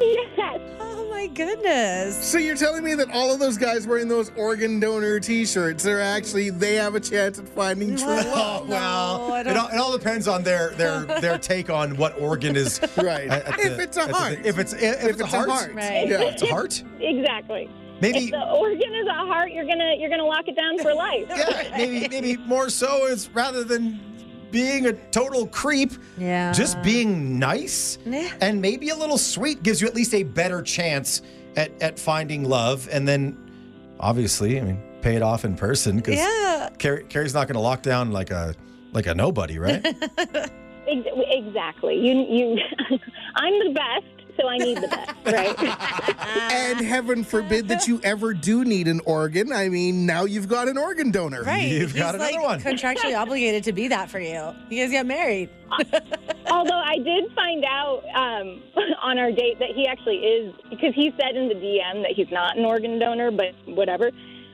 yes. 0.00 0.60
Oh 0.80 1.08
my 1.10 1.26
goodness. 1.28 2.16
So 2.24 2.38
you're 2.38 2.56
telling 2.56 2.82
me 2.84 2.94
that 2.94 3.10
all 3.10 3.32
of 3.32 3.38
those 3.38 3.56
guys 3.56 3.86
wearing 3.86 4.08
those 4.08 4.30
organ 4.36 4.80
donor 4.80 5.20
T-shirts 5.20 5.86
are 5.86 6.00
actually 6.00 6.50
they 6.50 6.74
have 6.74 6.94
a 6.94 7.00
chance 7.00 7.38
at 7.38 7.48
finding 7.48 7.96
true 7.96 8.06
love? 8.06 8.26
Oh, 8.26 8.64
well, 8.68 9.32
I 9.32 9.40
it, 9.40 9.56
all, 9.56 9.68
it 9.68 9.76
all 9.76 9.92
depends 9.96 10.26
on 10.28 10.42
their 10.42 10.70
their 10.70 11.04
their 11.20 11.38
take 11.38 11.70
on 11.70 11.96
what 11.96 12.18
organ 12.18 12.56
is. 12.56 12.80
Right. 12.96 13.28
at- 13.28 13.46
at 13.46 13.60
If 13.60 13.78
it's 13.78 13.96
a 13.96 14.02
at 14.02 14.08
the 14.08 14.14
heart. 14.14 14.34
thing. 14.36 14.44
If 14.44 14.58
it's 14.58 14.72
if, 14.72 15.04
it's, 15.04 15.20
a 15.20 15.26
heart. 15.26 15.48
Right. 15.74 16.08
Yeah. 16.08 16.22
If 16.22 16.34
it's 16.34 16.42
a 16.42 16.46
heart. 16.46 16.82
Exactly. 17.00 17.68
Maybe 18.02 18.18
If 18.24 18.30
the 18.32 18.50
organ 18.50 18.94
is 18.94 19.06
a 19.06 19.12
heart, 19.14 19.52
you're 19.52 19.64
gonna 19.64 19.94
you're 19.96 20.10
gonna 20.10 20.26
lock 20.26 20.48
it 20.48 20.56
down 20.56 20.76
for 20.80 20.92
life. 20.92 21.26
yeah, 21.30 21.70
maybe 21.76 22.08
maybe 22.10 22.36
more 22.38 22.68
so 22.68 23.06
is 23.06 23.30
rather 23.30 23.62
than 23.64 24.00
being 24.50 24.86
a 24.86 24.92
total 25.10 25.46
creep. 25.46 25.92
Yeah. 26.18 26.52
Just 26.52 26.82
being 26.82 27.38
nice 27.38 27.98
Yeah. 28.04 28.28
and 28.40 28.60
maybe 28.60 28.88
a 28.90 28.96
little 28.96 29.16
sweet 29.18 29.62
gives 29.62 29.80
you 29.80 29.86
at 29.86 29.94
least 29.94 30.12
a 30.14 30.24
better 30.24 30.60
chance 30.62 31.22
at, 31.56 31.70
at 31.80 31.98
finding 31.98 32.44
love. 32.44 32.86
And 32.92 33.06
then, 33.08 33.38
obviously, 34.00 34.60
I 34.60 34.64
mean, 34.64 34.82
pay 35.00 35.14
it 35.16 35.22
off 35.22 35.44
in 35.46 35.54
person 35.56 35.96
because 35.96 36.16
Yeah. 36.16 36.68
Carrie, 36.78 37.04
Carrie's 37.04 37.32
not 37.34 37.46
going 37.46 37.54
to 37.54 37.60
lock 37.60 37.82
down 37.82 38.10
like 38.12 38.30
a 38.30 38.54
like 38.92 39.06
a 39.06 39.14
nobody, 39.14 39.58
right? 39.58 39.82
Exactly. 40.86 41.96
You, 41.98 42.26
you. 42.28 42.58
I'm 43.36 43.52
the 43.60 43.70
best, 43.72 44.21
so 44.36 44.48
I 44.48 44.58
need 44.58 44.78
the 44.78 44.88
best, 44.88 45.10
right? 45.26 45.58
and 46.52 46.80
heaven 46.80 47.24
forbid 47.24 47.68
that 47.68 47.86
you 47.86 48.00
ever 48.02 48.32
do 48.34 48.64
need 48.64 48.88
an 48.88 49.00
organ. 49.04 49.52
I 49.52 49.68
mean, 49.68 50.06
now 50.06 50.24
you've 50.24 50.48
got 50.48 50.68
an 50.68 50.76
organ 50.78 51.10
donor. 51.10 51.42
Right. 51.42 51.70
You've 51.70 51.94
got 51.94 52.14
He's 52.14 52.22
another 52.22 52.38
like 52.38 52.42
one. 52.42 52.60
contractually 52.60 53.18
obligated 53.18 53.64
to 53.64 53.72
be 53.72 53.88
that 53.88 54.10
for 54.10 54.20
you. 54.20 54.52
You 54.70 54.82
guys 54.82 54.90
get 54.90 55.06
married. 55.06 55.50
Although 56.50 56.78
I 56.80 56.96
did 56.98 57.32
find 57.34 57.64
out 57.64 58.02
um, 58.14 58.62
on 59.02 59.18
our 59.18 59.30
date 59.32 59.58
that 59.58 59.70
he 59.74 59.86
actually 59.86 60.16
is, 60.18 60.54
because 60.70 60.94
he 60.94 61.12
said 61.20 61.36
in 61.36 61.48
the 61.48 61.54
DM 61.54 62.02
that 62.02 62.12
he's 62.14 62.30
not 62.30 62.56
an 62.58 62.64
organ 62.64 62.98
donor, 62.98 63.30
but 63.30 63.54
whatever. 63.66 64.10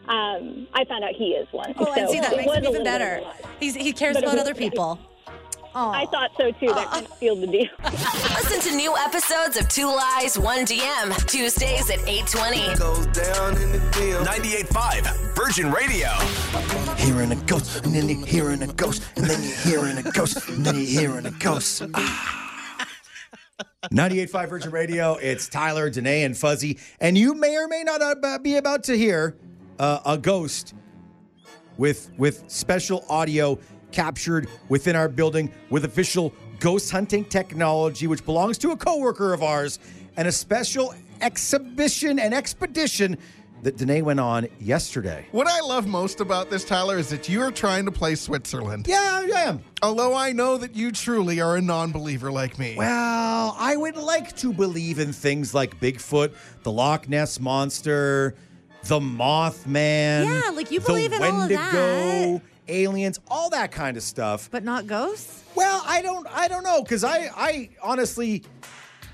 Um, 0.08 0.66
I 0.73 0.85
found 0.87 1.04
out 1.04 1.12
he 1.14 1.30
is 1.32 1.47
one. 1.52 1.75
Oh, 1.76 1.92
and 1.92 2.06
So 2.06 2.12
see, 2.14 2.20
that 2.20 2.32
it 2.32 2.37
makes 2.38 2.47
was 2.49 2.58
him 2.58 2.64
even 2.66 2.85
better. 2.85 3.16
of 3.16 3.23
a 3.23 3.25
lie. 3.26 3.40
He's, 3.61 3.75
he 3.75 3.92
cares 3.92 4.14
But 4.14 4.25
about 4.25 4.35
was- 4.37 4.42
other 4.42 4.54
people. 4.54 4.99
Oh. 5.75 5.90
I 5.90 6.06
thought 6.06 6.30
so 6.38 6.50
too. 6.52 6.66
That 6.68 6.87
kind 6.90 7.06
of 7.06 7.12
sealed 7.18 7.40
the 7.42 7.47
deal. 7.47 7.68
Listen 8.50 8.71
to 8.71 8.76
new 8.78 8.97
episodes 8.97 9.59
of 9.59 9.69
Two 9.69 9.95
Lies, 9.95 10.38
One 10.38 10.64
DM, 10.64 11.26
Tuesdays 11.26 11.90
at 11.90 11.99
820. 12.09 12.78
Goes 12.78 13.07
down 13.09 13.61
in 13.61 13.73
the 13.73 13.78
DM. 13.90 14.25
98.5 14.25 15.35
Virgin 15.35 15.71
Radio. 15.71 16.09
hearing 16.97 17.31
a 17.31 17.37
ghost, 17.45 17.85
and 17.85 17.95
then 17.95 18.09
you're 18.09 18.25
hearing 18.26 18.62
a 18.62 18.67
ghost, 18.69 19.02
and 19.17 19.26
then 19.26 19.43
you're 19.43 19.83
hearing 19.83 19.99
a 19.99 20.02
ghost, 20.12 20.49
and 20.49 20.64
then 20.64 20.76
you're 20.76 20.87
hearing 20.87 21.26
a 21.26 21.31
ghost. 21.33 21.83
Ah. 21.95 23.87
98.5 23.93 24.49
Virgin 24.49 24.71
Radio. 24.71 25.17
It's 25.17 25.47
Tyler, 25.47 25.90
Danae, 25.90 26.23
and 26.23 26.35
Fuzzy. 26.35 26.78
And 27.00 27.19
you 27.19 27.35
may 27.35 27.55
or 27.55 27.69
may 27.69 27.83
not 27.83 28.00
uh, 28.00 28.38
be 28.38 28.57
about 28.57 28.85
to 28.85 28.97
hear 28.97 29.37
uh, 29.78 30.00
a 30.07 30.17
ghost 30.17 30.73
with 31.76 32.11
with 32.17 32.45
special 32.47 33.05
audio 33.11 33.59
captured 33.93 34.49
within 34.71 34.97
our 34.97 35.09
building 35.09 35.52
with 35.71 35.85
official 35.85 36.33
ghost 36.60 36.90
hunting 36.90 37.24
technology, 37.24 38.06
which 38.06 38.24
belongs 38.24 38.58
to 38.58 38.70
a 38.70 38.76
coworker 38.76 39.32
of 39.32 39.42
ours, 39.42 39.78
and 40.16 40.26
a 40.28 40.32
special 40.32 40.94
exhibition 41.20 42.18
and 42.18 42.34
expedition 42.34 43.18
that 43.62 43.76
Danae 43.76 44.02
went 44.02 44.20
on 44.20 44.46
yesterday. 44.60 45.26
What 45.32 45.48
I 45.48 45.60
love 45.60 45.86
most 45.86 46.20
about 46.20 46.50
this, 46.50 46.64
Tyler, 46.64 46.98
is 46.98 47.08
that 47.10 47.28
you 47.28 47.42
are 47.42 47.50
trying 47.50 47.84
to 47.86 47.92
play 47.92 48.14
Switzerland. 48.14 48.86
Yeah, 48.86 48.98
I 49.00 49.40
am. 49.40 49.60
Although 49.82 50.14
I 50.14 50.32
know 50.32 50.56
that 50.58 50.76
you 50.76 50.92
truly 50.92 51.40
are 51.40 51.56
a 51.56 51.60
non 51.60 51.92
believer 51.92 52.30
like 52.30 52.58
me. 52.58 52.74
Well, 52.76 53.56
I 53.58 53.76
would 53.76 53.96
like 53.96 54.36
to 54.38 54.52
believe 54.52 54.98
in 54.98 55.12
things 55.12 55.54
like 55.54 55.80
Bigfoot, 55.80 56.34
the 56.62 56.72
Loch 56.72 57.08
Ness 57.08 57.40
monster, 57.40 58.34
the 58.84 59.00
Mothman. 59.00 60.24
Yeah, 60.24 60.50
like 60.50 60.70
you 60.70 60.80
the 60.80 60.86
believe 60.86 61.12
in 61.12 61.22
all 61.22 61.42
of 61.42 61.48
that. 61.48 62.42
Aliens, 62.68 63.18
all 63.28 63.50
that 63.50 63.72
kind 63.72 63.96
of 63.96 64.02
stuff. 64.02 64.48
but 64.50 64.64
not 64.64 64.87
ghosts? 64.87 65.42
Well, 65.54 65.82
I 65.87 66.02
don't, 66.02 66.26
I 66.30 66.48
don't 66.48 66.62
know, 66.64 66.82
because 66.82 67.04
I, 67.04 67.30
I 67.37 67.70
honestly 67.82 68.42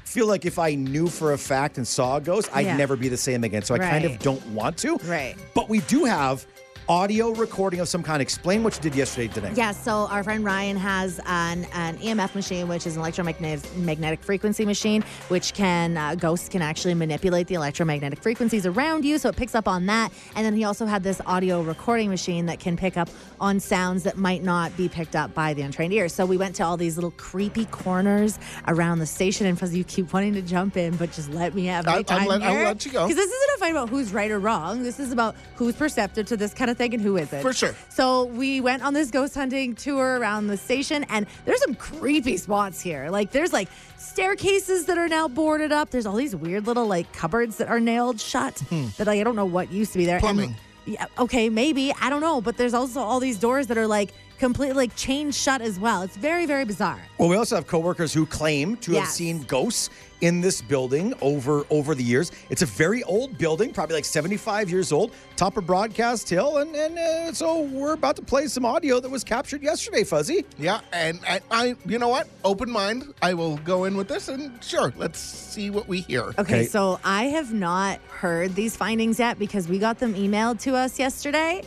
feel 0.04 0.26
like 0.26 0.44
if 0.44 0.58
I 0.58 0.74
knew 0.74 1.08
for 1.08 1.32
a 1.32 1.38
fact 1.38 1.76
and 1.78 1.86
saw 1.86 2.16
a 2.16 2.20
ghost, 2.20 2.48
I'd 2.54 2.66
Yeah. 2.66 2.76
never 2.76 2.96
be 2.96 3.08
the 3.08 3.16
same 3.16 3.42
again. 3.44 3.62
So 3.62 3.74
I 3.74 3.78
kind 3.78 4.04
of 4.04 4.18
don't 4.20 4.44
want 4.48 4.76
to. 4.78 4.96
Right. 5.04 5.36
But 5.54 5.68
we 5.68 5.80
do 5.80 6.04
have 6.04 6.46
audio 6.88 7.30
recording 7.32 7.80
of 7.80 7.88
some 7.88 8.02
kind. 8.02 8.20
Explain 8.20 8.62
what 8.62 8.76
you 8.76 8.82
did 8.82 8.94
yesterday, 8.94 9.28
Danae. 9.28 9.54
Yeah, 9.54 9.72
so 9.72 10.06
our 10.10 10.22
friend 10.22 10.44
Ryan 10.44 10.76
has 10.76 11.18
an, 11.26 11.66
an 11.72 11.96
EMF 11.98 12.34
machine, 12.34 12.68
which 12.68 12.86
is 12.86 12.96
an 12.96 13.00
electromagnetic 13.00 13.74
magnetic 13.76 14.22
frequency 14.22 14.66
machine, 14.66 15.02
which 15.28 15.54
can, 15.54 15.96
uh, 15.96 16.14
ghosts 16.14 16.48
can 16.48 16.60
actually 16.60 16.94
manipulate 16.94 17.46
the 17.46 17.54
electromagnetic 17.54 18.20
frequencies 18.22 18.66
around 18.66 19.04
you. 19.04 19.16
So 19.18 19.30
it 19.30 19.36
picks 19.36 19.54
up 19.54 19.66
on 19.66 19.86
that. 19.86 20.12
And 20.36 20.44
then 20.44 20.54
he 20.54 20.64
also 20.64 20.84
had 20.84 21.02
this 21.02 21.20
audio 21.24 21.62
recording 21.62 22.10
machine 22.10 22.46
that 22.46 22.60
can 22.60 22.76
pick 22.76 22.96
up 22.98 23.08
on 23.40 23.60
sounds 23.60 24.02
that 24.02 24.18
might 24.18 24.42
not 24.42 24.76
be 24.76 24.88
picked 24.88 25.16
up 25.16 25.32
by 25.34 25.54
the 25.54 25.62
untrained 25.62 25.92
ear. 25.94 26.08
So 26.08 26.26
we 26.26 26.36
went 26.36 26.54
to 26.56 26.64
all 26.64 26.76
these 26.76 26.96
little 26.96 27.12
creepy 27.12 27.64
corners 27.66 28.38
around 28.68 28.98
the 28.98 29.06
station. 29.06 29.46
And 29.46 29.58
Fuzzy, 29.58 29.78
you 29.78 29.84
keep 29.84 30.12
wanting 30.12 30.34
to 30.34 30.42
jump 30.42 30.76
in, 30.76 30.96
but 30.96 31.12
just 31.12 31.30
let 31.30 31.54
me 31.54 31.64
have 31.66 31.86
my 31.86 31.92
I'll- 31.92 31.98
I'll 31.98 32.04
time 32.04 32.26
let- 32.26 32.42
I'll 32.42 32.64
let 32.64 32.84
you 32.84 32.92
go. 32.92 33.06
Because 33.06 33.16
this 33.16 33.30
isn't 33.30 33.56
a 33.56 33.58
fight 33.58 33.70
about 33.70 33.88
who's 33.88 34.12
right 34.12 34.30
or 34.30 34.38
wrong. 34.38 34.82
This 34.82 35.00
is 35.00 35.12
about 35.12 35.34
who's 35.56 35.74
perceptive 35.74 36.26
to 36.26 36.36
this 36.36 36.52
kind 36.52 36.70
of 36.70 36.73
thing 36.74 36.94
and 36.94 37.02
who 37.02 37.16
isn't. 37.16 37.42
For 37.42 37.52
sure. 37.52 37.74
So 37.88 38.24
we 38.24 38.60
went 38.60 38.82
on 38.82 38.94
this 38.94 39.10
ghost 39.10 39.34
hunting 39.34 39.74
tour 39.74 40.18
around 40.18 40.46
the 40.46 40.56
station, 40.56 41.04
and 41.08 41.26
there's 41.44 41.62
some 41.62 41.74
creepy 41.74 42.36
spots 42.36 42.80
here. 42.80 43.08
Like 43.10 43.30
there's 43.30 43.52
like 43.52 43.68
staircases 43.98 44.86
that 44.86 44.98
are 44.98 45.08
now 45.08 45.28
boarded 45.28 45.72
up. 45.72 45.90
There's 45.90 46.06
all 46.06 46.16
these 46.16 46.36
weird 46.36 46.66
little 46.66 46.86
like 46.86 47.12
cupboards 47.12 47.56
that 47.56 47.68
are 47.68 47.80
nailed 47.80 48.20
shut 48.20 48.58
hmm. 48.68 48.86
that 48.96 49.06
like, 49.06 49.20
I 49.20 49.24
don't 49.24 49.36
know 49.36 49.44
what 49.44 49.72
used 49.72 49.92
to 49.92 49.98
be 49.98 50.04
there. 50.04 50.16
And- 50.16 50.22
Plumbing. 50.22 50.54
yeah, 50.86 51.06
okay, 51.18 51.48
maybe 51.48 51.92
I 52.00 52.10
don't 52.10 52.20
know, 52.20 52.40
but 52.40 52.56
there's 52.56 52.74
also 52.74 53.00
all 53.00 53.20
these 53.20 53.38
doors 53.38 53.66
that 53.68 53.78
are 53.78 53.86
like 53.86 54.12
completely 54.44 54.74
like 54.76 54.94
chained 54.94 55.34
shut 55.34 55.62
as 55.62 55.80
well. 55.80 56.02
It's 56.02 56.16
very 56.16 56.44
very 56.44 56.66
bizarre. 56.66 57.00
Well, 57.16 57.30
we 57.30 57.36
also 57.36 57.54
have 57.54 57.66
coworkers 57.66 58.12
who 58.12 58.26
claim 58.26 58.76
to 58.78 58.92
have 58.92 59.08
seen 59.08 59.42
ghosts 59.44 59.88
in 60.20 60.40
this 60.42 60.60
building 60.60 61.14
over 61.22 61.64
over 61.70 61.94
the 61.94 62.04
years. 62.04 62.30
It's 62.50 62.60
a 62.60 62.66
very 62.66 63.02
old 63.04 63.38
building, 63.38 63.72
probably 63.72 63.96
like 63.96 64.04
75 64.04 64.70
years 64.70 64.92
old, 64.92 65.12
top 65.36 65.56
of 65.56 65.66
Broadcast 65.66 66.28
Hill, 66.28 66.58
and 66.58 66.76
and 66.76 66.98
uh, 66.98 67.32
so 67.32 67.62
we're 67.62 67.94
about 67.94 68.16
to 68.16 68.22
play 68.22 68.46
some 68.46 68.66
audio 68.66 69.00
that 69.00 69.10
was 69.10 69.24
captured 69.24 69.62
yesterday, 69.62 70.04
Fuzzy. 70.04 70.44
Yeah, 70.58 70.80
and, 70.92 71.20
and 71.26 71.42
I, 71.50 71.74
you 71.86 71.98
know 71.98 72.08
what? 72.08 72.28
Open 72.44 72.70
mind. 72.70 73.14
I 73.22 73.32
will 73.32 73.56
go 73.58 73.84
in 73.84 73.96
with 73.96 74.08
this, 74.08 74.28
and 74.28 74.62
sure, 74.62 74.92
let's 74.98 75.18
see 75.18 75.70
what 75.70 75.88
we 75.88 76.00
hear. 76.02 76.24
Okay, 76.38 76.40
Okay. 76.40 76.66
so 76.66 77.00
I 77.02 77.24
have 77.24 77.52
not 77.54 77.98
heard 78.08 78.54
these 78.54 78.76
findings 78.76 79.18
yet 79.18 79.38
because 79.38 79.68
we 79.68 79.78
got 79.78 79.98
them 79.98 80.12
emailed 80.14 80.60
to 80.60 80.74
us 80.76 80.98
yesterday. 80.98 81.62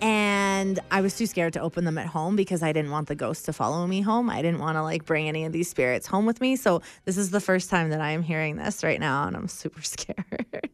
And 0.00 0.78
I 0.90 1.00
was 1.00 1.16
too 1.16 1.26
scared 1.26 1.52
to 1.54 1.60
open 1.60 1.84
them 1.84 1.98
at 1.98 2.06
home 2.06 2.36
because 2.36 2.62
I 2.62 2.72
didn't 2.72 2.90
want 2.90 3.08
the 3.08 3.14
ghost 3.14 3.44
to 3.46 3.52
follow 3.52 3.86
me 3.86 4.00
home. 4.00 4.30
I 4.30 4.42
didn't 4.42 4.60
want 4.60 4.76
to 4.76 4.82
like 4.82 5.04
bring 5.04 5.28
any 5.28 5.44
of 5.44 5.52
these 5.52 5.68
spirits 5.68 6.06
home 6.06 6.26
with 6.26 6.40
me. 6.40 6.56
So 6.56 6.82
this 7.04 7.16
is 7.16 7.30
the 7.30 7.40
first 7.40 7.70
time 7.70 7.90
that 7.90 8.00
I 8.00 8.10
am 8.12 8.22
hearing 8.22 8.56
this 8.56 8.84
right 8.84 9.00
now, 9.00 9.26
and 9.26 9.36
I'm 9.36 9.48
super 9.48 9.82
scared. 9.82 10.70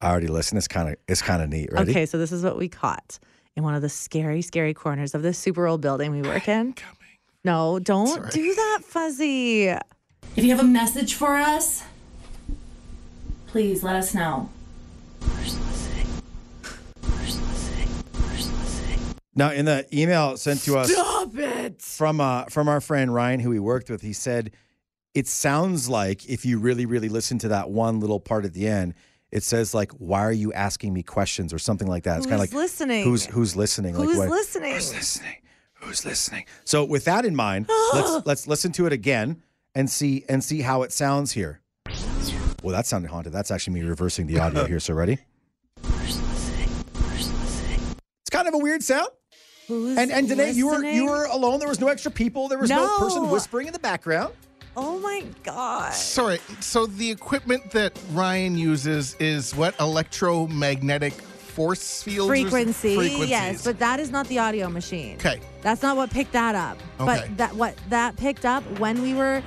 I 0.00 0.10
already 0.10 0.26
listened. 0.26 0.58
It's 0.58 0.68
kind 0.68 0.88
of 0.88 0.96
it's 1.08 1.22
kind 1.22 1.42
of 1.42 1.48
neat. 1.48 1.70
Ready? 1.72 1.90
Okay, 1.90 2.06
so 2.06 2.18
this 2.18 2.32
is 2.32 2.42
what 2.42 2.58
we 2.58 2.68
caught 2.68 3.18
in 3.56 3.62
one 3.62 3.74
of 3.74 3.82
the 3.82 3.88
scary, 3.88 4.42
scary 4.42 4.74
corners 4.74 5.14
of 5.14 5.22
this 5.22 5.38
super 5.38 5.66
old 5.66 5.80
building 5.80 6.10
we 6.10 6.22
work 6.22 6.48
in. 6.48 6.74
No, 7.44 7.78
don't 7.78 8.06
Sorry. 8.06 8.30
do 8.30 8.54
that, 8.54 8.80
Fuzzy. 8.84 9.68
If 9.68 10.44
you 10.44 10.50
have 10.50 10.60
a 10.60 10.68
message 10.68 11.14
for 11.14 11.34
us, 11.34 11.82
please 13.48 13.82
let 13.82 13.96
us 13.96 14.14
know. 14.14 14.48
Now, 19.34 19.50
in 19.50 19.64
the 19.64 19.86
email 19.96 20.36
sent 20.36 20.60
to 20.64 20.78
us 20.78 20.92
Stop 20.92 21.34
it. 21.36 21.80
from 21.80 22.20
uh, 22.20 22.44
from 22.44 22.68
our 22.68 22.80
friend 22.80 23.12
Ryan, 23.14 23.40
who 23.40 23.50
we 23.50 23.58
worked 23.58 23.88
with, 23.88 24.02
he 24.02 24.12
said 24.12 24.52
it 25.14 25.26
sounds 25.26 25.88
like 25.88 26.28
if 26.28 26.44
you 26.44 26.58
really 26.58 26.86
really 26.86 27.08
listen 27.08 27.38
to 27.38 27.48
that 27.48 27.70
one 27.70 28.00
little 28.00 28.20
part 28.20 28.44
at 28.44 28.52
the 28.52 28.68
end, 28.68 28.94
it 29.30 29.42
says 29.42 29.72
like, 29.72 29.90
"Why 29.92 30.20
are 30.20 30.32
you 30.32 30.52
asking 30.52 30.92
me 30.92 31.02
questions?" 31.02 31.54
or 31.54 31.58
something 31.58 31.88
like 31.88 32.04
that. 32.04 32.18
It's 32.18 32.26
kind 32.26 32.34
of 32.34 32.40
like 32.40 32.52
listening? 32.52 33.04
Who's 33.04 33.24
who's 33.24 33.56
listening? 33.56 33.94
Who's 33.94 34.18
like, 34.18 34.28
listening? 34.28 34.74
Who's 34.74 34.92
listening? 34.92 35.36
Who's 35.74 36.04
listening? 36.04 36.44
So 36.64 36.84
with 36.84 37.06
that 37.06 37.24
in 37.24 37.34
mind, 37.34 37.68
let's 37.94 38.26
let's 38.26 38.46
listen 38.46 38.70
to 38.72 38.86
it 38.86 38.92
again 38.92 39.42
and 39.74 39.88
see 39.88 40.24
and 40.28 40.44
see 40.44 40.60
how 40.60 40.82
it 40.82 40.92
sounds 40.92 41.32
here. 41.32 41.62
Well, 42.62 42.74
that 42.74 42.86
sounded 42.86 43.10
haunted. 43.10 43.32
That's 43.32 43.50
actually 43.50 43.74
me 43.74 43.82
reversing 43.82 44.26
the 44.26 44.38
audio 44.38 44.66
here. 44.66 44.78
So 44.78 44.92
ready? 44.94 45.18
It's 48.22 48.30
kind 48.30 48.46
of 48.48 48.54
a 48.54 48.58
weird 48.58 48.82
sound. 48.82 49.08
Who's 49.72 49.98
And 49.98 50.10
and 50.12 50.28
Danae, 50.28 50.52
you 50.52 50.66
were 50.68 50.84
you 50.84 51.06
were 51.06 51.24
alone. 51.24 51.58
There 51.58 51.68
was 51.68 51.80
no 51.80 51.88
extra 51.88 52.10
people. 52.10 52.48
There 52.48 52.58
was 52.58 52.70
no, 52.70 52.98
person 52.98 53.30
whispering 53.30 53.66
in 53.66 53.72
the 53.72 53.78
background. 53.78 54.34
Oh 54.76 54.98
my 55.00 55.24
god. 55.42 55.92
Sorry. 55.92 56.38
So 56.60 56.86
the 56.86 57.10
equipment 57.10 57.70
that 57.72 57.98
Ryan 58.12 58.56
uses 58.56 59.14
is 59.20 59.54
what 59.54 59.78
electromagnetic 59.80 61.12
force 61.12 62.02
fields 62.02 62.30
or 62.30 62.34
s- 62.34 62.40
Frequency, 62.42 63.26
yes, 63.28 63.62
but 63.64 63.78
that 63.78 64.00
is 64.00 64.10
not 64.10 64.26
the 64.28 64.38
audio 64.38 64.70
machine. 64.70 65.16
okay. 65.16 65.38
That's 65.60 65.82
not 65.82 65.96
what 65.98 66.10
picked 66.10 66.32
that 66.32 66.54
up. 66.54 66.78
Okay. 67.00 67.26
But 67.28 67.36
that 67.36 67.54
what 67.54 67.74
that 67.90 68.16
picked 68.16 68.46
up 68.46 68.62
when 68.78 69.02
we 69.02 69.12
were 69.14 69.42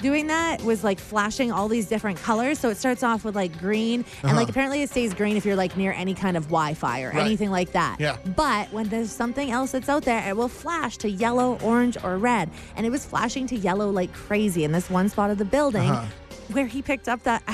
doing 0.00 0.26
that 0.28 0.62
was 0.62 0.84
like 0.84 0.98
flashing 0.98 1.50
all 1.52 1.68
these 1.68 1.86
different 1.86 2.18
colors. 2.18 2.58
So 2.58 2.68
it 2.70 2.76
starts 2.76 3.02
off 3.02 3.24
with 3.24 3.34
like 3.36 3.58
green, 3.58 4.04
and 4.22 4.36
like 4.36 4.48
apparently 4.48 4.82
it 4.82 4.90
stays 4.90 5.12
green 5.14 5.36
if 5.36 5.44
you're 5.44 5.56
like 5.56 5.76
near 5.76 5.92
any 5.92 6.14
kind 6.14 6.36
of 6.36 6.44
Wi-Fi 6.44 7.02
or 7.02 7.08
Uh-huh. 7.08 7.18
Right. 7.18 7.26
anything 7.26 7.50
like 7.50 7.72
that. 7.72 7.96
Yeah. 8.00 8.16
But 8.36 8.72
when 8.72 8.88
there's 8.88 9.10
something 9.10 9.50
else 9.50 9.72
that's 9.72 9.88
out 9.88 10.04
there, 10.04 10.26
it 10.28 10.36
will 10.36 10.48
flash 10.48 10.96
to 10.98 11.10
yellow, 11.10 11.58
orange, 11.62 11.96
or 12.02 12.16
red. 12.18 12.50
And 12.76 12.86
it 12.86 12.90
was 12.90 13.04
flashing 13.04 13.46
to 13.48 13.56
yellow 13.56 13.90
like 13.90 14.12
crazy 14.12 14.64
in 14.64 14.72
this 14.72 14.88
one 14.90 15.08
spot 15.08 15.30
of 15.30 15.38
the 15.38 15.44
building 15.44 15.90
Uh-huh. 15.90 16.06
where 16.52 16.66
he 16.66 16.82
picked 16.82 17.08
up 17.08 17.22
that. 17.24 17.42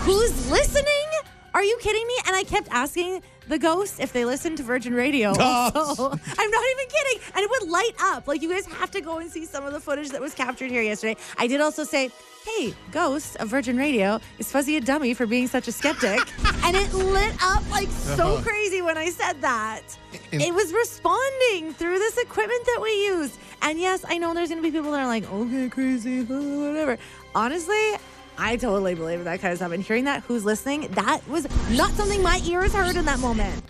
Who's 0.00 0.50
listening? 0.50 1.08
Are 1.54 1.62
you 1.62 1.76
kidding 1.80 2.06
me? 2.06 2.14
And 2.26 2.34
I 2.34 2.44
kept 2.44 2.68
asking 2.70 3.22
the 3.48 3.58
ghosts, 3.58 4.00
if 4.00 4.12
they 4.12 4.24
listen 4.24 4.56
to 4.56 4.62
Virgin 4.62 4.94
Radio, 4.94 5.28
also, 5.38 6.10
I'm 6.10 6.50
not 6.50 6.64
even 6.70 6.86
kidding, 6.88 7.22
and 7.34 7.44
it 7.44 7.50
would 7.50 7.70
light 7.70 7.92
up. 8.00 8.26
Like 8.28 8.42
you 8.42 8.50
guys 8.50 8.66
have 8.66 8.90
to 8.92 9.00
go 9.00 9.18
and 9.18 9.30
see 9.30 9.44
some 9.44 9.64
of 9.64 9.72
the 9.72 9.80
footage 9.80 10.10
that 10.10 10.20
was 10.20 10.34
captured 10.34 10.70
here 10.70 10.82
yesterday. 10.82 11.16
I 11.38 11.46
did 11.46 11.60
also 11.60 11.84
say, 11.84 12.10
"Hey, 12.44 12.74
ghost 12.90 13.36
of 13.36 13.48
Virgin 13.48 13.76
Radio, 13.76 14.20
is 14.38 14.50
Fuzzy 14.50 14.76
a 14.76 14.80
dummy 14.80 15.14
for 15.14 15.26
being 15.26 15.46
such 15.46 15.68
a 15.68 15.72
skeptic?" 15.72 16.20
and 16.64 16.76
it 16.76 16.92
lit 16.94 17.34
up 17.42 17.68
like 17.70 17.88
uh-huh. 17.88 18.16
so 18.16 18.42
crazy 18.42 18.82
when 18.82 18.96
I 18.96 19.10
said 19.10 19.40
that. 19.40 19.82
In- 20.30 20.40
it 20.40 20.54
was 20.54 20.72
responding 20.72 21.72
through 21.74 21.98
this 21.98 22.18
equipment 22.18 22.64
that 22.66 22.80
we 22.82 22.90
use. 23.06 23.38
And 23.62 23.78
yes, 23.78 24.04
I 24.08 24.18
know 24.18 24.34
there's 24.34 24.48
going 24.48 24.62
to 24.62 24.68
be 24.68 24.76
people 24.76 24.90
that 24.92 25.00
are 25.00 25.06
like, 25.06 25.30
okay, 25.32 25.68
crazy, 25.68 26.22
whatever. 26.22 26.98
Honestly, 27.34 27.94
I 28.42 28.56
totally 28.56 28.96
believe 28.96 29.22
that 29.22 29.40
kind 29.40 29.52
of 29.52 29.58
stuff. 29.58 29.70
And 29.70 29.84
hearing 29.84 30.04
that, 30.06 30.24
who's 30.24 30.44
listening, 30.44 30.88
that 30.92 31.26
was 31.28 31.46
not 31.70 31.92
something 31.92 32.20
my 32.22 32.40
ears 32.44 32.74
heard 32.74 32.96
in 32.96 33.04
that 33.04 33.20
moment. 33.20 33.62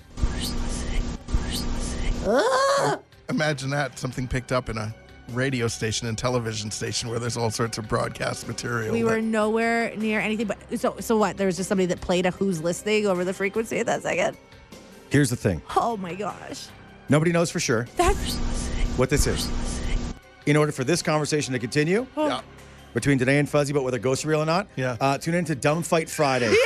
Ugh. 2.26 3.00
Imagine 3.28 3.68
that 3.70 3.98
something 3.98 4.26
picked 4.26 4.50
up 4.50 4.70
in 4.70 4.78
a 4.78 4.94
radio 5.32 5.68
station 5.68 6.08
and 6.08 6.16
television 6.16 6.70
station 6.70 7.10
where 7.10 7.18
there's 7.18 7.36
all 7.36 7.50
sorts 7.50 7.76
of 7.76 7.86
broadcast 7.86 8.48
material. 8.48 8.94
We 8.94 9.02
that- 9.02 9.08
were 9.08 9.20
nowhere 9.20 9.94
near 9.96 10.20
anything. 10.20 10.46
But 10.46 10.80
so, 10.80 10.96
so 11.00 11.18
what? 11.18 11.36
There 11.36 11.46
was 11.46 11.56
just 11.56 11.68
somebody 11.68 11.86
that 11.86 12.00
played 12.00 12.24
a 12.24 12.30
who's 12.30 12.62
listening 12.62 13.06
over 13.06 13.26
the 13.26 13.34
frequency 13.34 13.78
at 13.78 13.86
that 13.86 14.02
second. 14.02 14.38
Here's 15.10 15.28
the 15.28 15.36
thing 15.36 15.60
Oh 15.76 15.98
my 15.98 16.14
gosh, 16.14 16.68
nobody 17.10 17.32
knows 17.32 17.50
for 17.50 17.60
sure 17.60 17.86
that's 17.98 18.36
what 18.96 19.10
this 19.10 19.26
is. 19.26 19.50
In 20.46 20.56
order 20.56 20.72
for 20.72 20.84
this 20.84 21.02
conversation 21.02 21.52
to 21.52 21.58
continue 21.58 22.06
oh. 22.16 22.28
Yeah. 22.28 22.40
Between 22.94 23.18
Danae 23.18 23.38
and 23.38 23.48
Fuzzy 23.48 23.72
about 23.72 23.84
whether 23.84 23.98
ghosts 23.98 24.24
are 24.24 24.28
real 24.28 24.42
or 24.42 24.46
not, 24.46 24.66
Yeah. 24.76 24.96
uh, 25.00 25.18
tune 25.18 25.34
in 25.34 25.44
to 25.46 25.54
Dumb 25.54 25.82
Fight 25.82 26.08
Friday. 26.10 26.54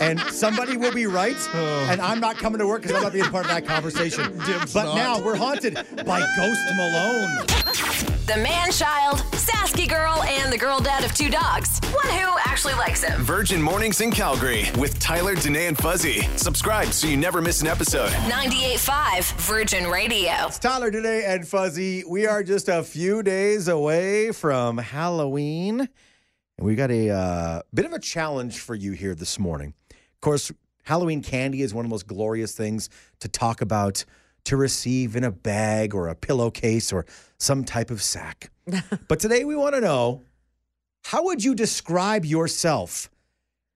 And 0.00 0.18
somebody 0.32 0.76
will 0.76 0.92
be 0.92 1.06
right, 1.06 1.36
and 1.54 2.00
I'm 2.00 2.18
not 2.18 2.36
coming 2.36 2.58
to 2.58 2.66
work 2.66 2.82
because 2.82 2.96
I'm 2.96 3.04
not 3.04 3.12
being 3.12 3.24
part 3.26 3.44
of 3.44 3.52
that 3.52 3.64
conversation. 3.64 4.36
Dibs 4.46 4.74
but 4.74 4.86
not. 4.86 4.94
now 4.96 5.20
we're 5.24 5.36
haunted 5.36 5.74
by 6.04 6.18
Ghost 6.36 6.60
Malone. 6.74 7.46
The 8.26 8.36
man 8.36 8.70
child, 8.70 9.18
Sasky 9.32 9.88
girl, 9.88 10.22
and 10.22 10.52
the 10.52 10.58
girl 10.58 10.80
dad 10.80 11.04
of 11.04 11.14
two 11.14 11.30
dogs. 11.30 11.80
One 11.92 12.06
who 12.06 12.36
actually 12.44 12.74
likes 12.74 13.02
him. 13.02 13.22
Virgin 13.22 13.60
Mornings 13.60 14.00
in 14.00 14.10
Calgary 14.10 14.66
with 14.78 14.98
Tyler, 14.98 15.34
Danae, 15.34 15.66
and 15.66 15.76
Fuzzy. 15.78 16.22
Subscribe 16.36 16.88
so 16.88 17.06
you 17.06 17.16
never 17.16 17.40
miss 17.40 17.60
an 17.60 17.68
episode. 17.68 18.10
98.5 18.10 19.32
Virgin 19.40 19.86
Radio. 19.88 20.32
It's 20.46 20.58
Tyler 20.58 20.90
Danae 20.90 21.24
and 21.24 21.46
Fuzzy. 21.46 22.04
We 22.04 22.26
are 22.26 22.42
just 22.42 22.68
a 22.68 22.82
few 22.82 23.22
days 23.22 23.68
away 23.68 24.32
from 24.32 24.78
Halloween, 24.78 25.80
and 25.80 26.66
we 26.66 26.74
got 26.74 26.90
a 26.90 27.10
uh, 27.10 27.62
bit 27.74 27.84
of 27.84 27.92
a 27.92 27.98
challenge 27.98 28.58
for 28.58 28.74
you 28.74 28.92
here 28.92 29.14
this 29.14 29.38
morning. 29.38 29.74
Of 29.90 30.20
course, 30.20 30.52
Halloween 30.84 31.22
candy 31.22 31.62
is 31.62 31.72
one 31.72 31.84
of 31.84 31.88
the 31.88 31.94
most 31.94 32.06
glorious 32.06 32.52
things 32.52 32.88
to 33.20 33.28
talk 33.28 33.60
about, 33.60 34.04
to 34.44 34.56
receive 34.56 35.16
in 35.16 35.24
a 35.24 35.30
bag 35.30 35.94
or 35.94 36.08
a 36.08 36.14
pillowcase 36.14 36.92
or 36.92 37.06
some 37.38 37.64
type 37.64 37.90
of 37.90 38.02
sack. 38.02 38.50
but 39.08 39.18
today 39.20 39.44
we 39.44 39.56
want 39.56 39.74
to 39.74 39.80
know 39.80 40.22
how 41.04 41.24
would 41.24 41.42
you 41.42 41.54
describe 41.54 42.24
yourself 42.24 43.10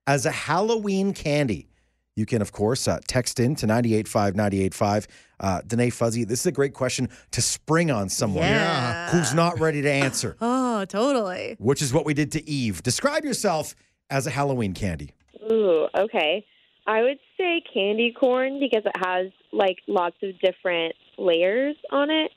as 0.06 0.26
a 0.26 0.30
Halloween 0.30 1.12
candy? 1.12 1.68
You 2.14 2.24
can, 2.24 2.40
of 2.40 2.50
course, 2.50 2.88
uh, 2.88 3.00
text 3.06 3.40
in 3.40 3.54
to 3.56 3.66
985 3.66 4.36
985. 4.36 5.06
Uh, 5.38 5.60
Danae 5.66 5.90
Fuzzy, 5.90 6.24
this 6.24 6.40
is 6.40 6.46
a 6.46 6.52
great 6.52 6.72
question 6.72 7.10
to 7.32 7.42
spring 7.42 7.90
on 7.90 8.08
someone 8.08 8.44
Yeah. 8.44 9.10
who's 9.10 9.34
not 9.34 9.60
ready 9.60 9.82
to 9.82 9.90
answer, 9.92 10.34
oh 10.40 10.86
totally. 10.86 11.56
which 11.58 11.82
is 11.82 11.92
what 11.92 12.06
we 12.06 12.14
did 12.14 12.32
to 12.32 12.48
Eve. 12.48 12.82
Describe 12.82 13.22
yourself 13.24 13.74
as 14.08 14.26
a 14.26 14.30
Halloween 14.30 14.72
candy. 14.72 15.10
Ooh, 15.52 15.88
okay. 15.94 16.46
I 16.86 17.02
would 17.02 17.18
say 17.36 17.62
candy 17.72 18.14
corn 18.18 18.60
because 18.60 18.84
it 18.84 18.96
has 19.04 19.32
like 19.52 19.78
lots 19.86 20.16
of 20.22 20.38
different 20.40 20.94
layers 21.18 21.76
on 21.90 22.10
it. 22.10 22.30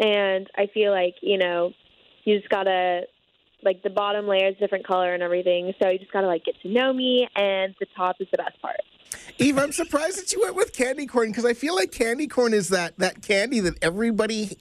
And 0.00 0.48
I 0.56 0.68
feel 0.72 0.92
like, 0.92 1.14
you 1.20 1.38
know, 1.38 1.72
you 2.24 2.38
just 2.38 2.50
gotta 2.50 3.02
like 3.64 3.82
the 3.82 3.90
bottom 3.90 4.28
layer 4.28 4.48
is 4.48 4.56
different 4.58 4.86
color 4.86 5.12
and 5.12 5.22
everything. 5.22 5.72
So 5.82 5.88
you 5.88 5.98
just 5.98 6.12
gotta 6.12 6.28
like 6.28 6.44
get 6.44 6.60
to 6.62 6.68
know 6.68 6.92
me 6.92 7.28
and 7.34 7.74
the 7.80 7.86
top 7.96 8.16
is 8.20 8.28
the 8.30 8.38
best 8.38 8.60
part. 8.62 8.80
Eve, 9.38 9.58
I'm 9.58 9.72
surprised 9.72 10.18
that 10.18 10.32
you 10.32 10.40
went 10.42 10.54
with 10.54 10.72
candy 10.72 11.06
corn 11.06 11.30
because 11.30 11.44
I 11.44 11.54
feel 11.54 11.74
like 11.74 11.90
candy 11.90 12.28
corn 12.28 12.54
is 12.54 12.68
that 12.68 12.98
that 12.98 13.22
candy 13.22 13.60
that 13.60 13.82
everybody 13.82 14.58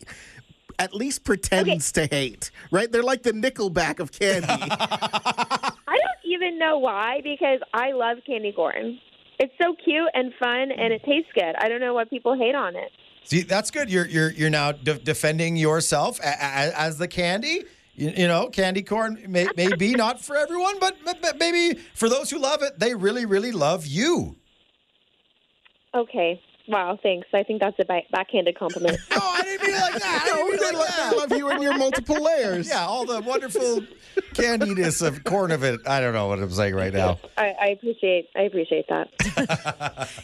at 0.79 0.93
least 0.93 1.23
pretends 1.23 1.91
to 1.91 2.05
hate, 2.05 2.51
right? 2.71 2.91
They're 2.91 3.03
like 3.03 3.23
the 3.23 3.31
Nickelback 3.31 3.99
of 3.99 4.11
candy. 4.11 4.47
I 4.49 5.71
don't 5.87 6.25
even 6.25 6.59
know 6.59 6.77
why 6.77 7.21
because 7.23 7.59
I 7.73 7.91
love 7.91 8.17
candy 8.25 8.51
corn. 8.51 8.99
It's 9.39 9.53
so 9.61 9.75
cute 9.83 10.09
and 10.13 10.33
fun 10.39 10.71
and 10.71 10.91
it 10.93 11.03
tastes 11.03 11.31
good. 11.35 11.55
I 11.57 11.67
don't 11.69 11.79
know 11.79 11.93
why 11.93 12.05
people 12.05 12.35
hate 12.37 12.55
on 12.55 12.75
it. 12.75 12.91
See, 13.23 13.41
that's 13.41 13.71
good. 13.71 13.89
You're 13.89 14.07
you're 14.07 14.31
you're 14.31 14.49
now 14.49 14.71
de- 14.71 14.97
defending 14.99 15.57
yourself 15.57 16.19
a- 16.19 16.23
a- 16.27 16.79
as 16.79 16.97
the 16.97 17.07
candy. 17.07 17.65
You, 17.95 18.13
you 18.15 18.27
know, 18.27 18.47
candy 18.49 18.83
corn 18.83 19.23
may, 19.27 19.47
may 19.57 19.73
be 19.75 19.93
not 19.95 20.23
for 20.23 20.35
everyone, 20.35 20.79
but, 20.79 20.95
but 21.03 21.21
but 21.21 21.37
maybe 21.39 21.79
for 21.95 22.09
those 22.09 22.29
who 22.29 22.39
love 22.39 22.61
it, 22.63 22.79
they 22.79 22.95
really 22.95 23.25
really 23.25 23.51
love 23.51 23.85
you. 23.85 24.35
Okay. 25.93 26.41
Wow, 26.69 26.99
thanks. 27.01 27.27
I 27.33 27.43
think 27.43 27.61
that's 27.61 27.79
a 27.79 27.85
ba- 27.85 28.01
backhanded 28.11 28.57
compliment. 28.59 28.97
No, 29.11 29.17
I 29.21 29.41
didn't 29.41 29.65
mean 29.67 29.75
it 29.75 29.79
like 29.79 29.93
that. 30.01 30.21
I 30.21 30.25
didn't 30.25 30.45
mean 30.47 30.55
it 30.55 30.77
like 30.77 30.87
that. 30.87 31.11
they 31.11 31.17
love 31.17 31.31
you 31.39 31.49
in 31.51 31.61
your 31.61 31.77
multiple 31.77 32.21
layers. 32.21 32.67
Yeah, 32.67 32.85
all 32.85 33.05
the 33.05 33.21
wonderful 33.21 33.81
candiness 34.37 35.05
of 35.05 35.23
corn 35.23 35.51
of 35.51 35.63
it. 35.63 35.79
I 35.87 35.99
don't 35.99 36.13
know 36.13 36.27
what 36.27 36.39
I'm 36.39 36.51
saying 36.51 36.75
right 36.75 36.93
now. 36.93 37.19
I, 37.37 37.55
I 37.59 37.67
appreciate 37.69 38.29
I 38.35 38.41
appreciate 38.43 38.85
that. 38.89 39.09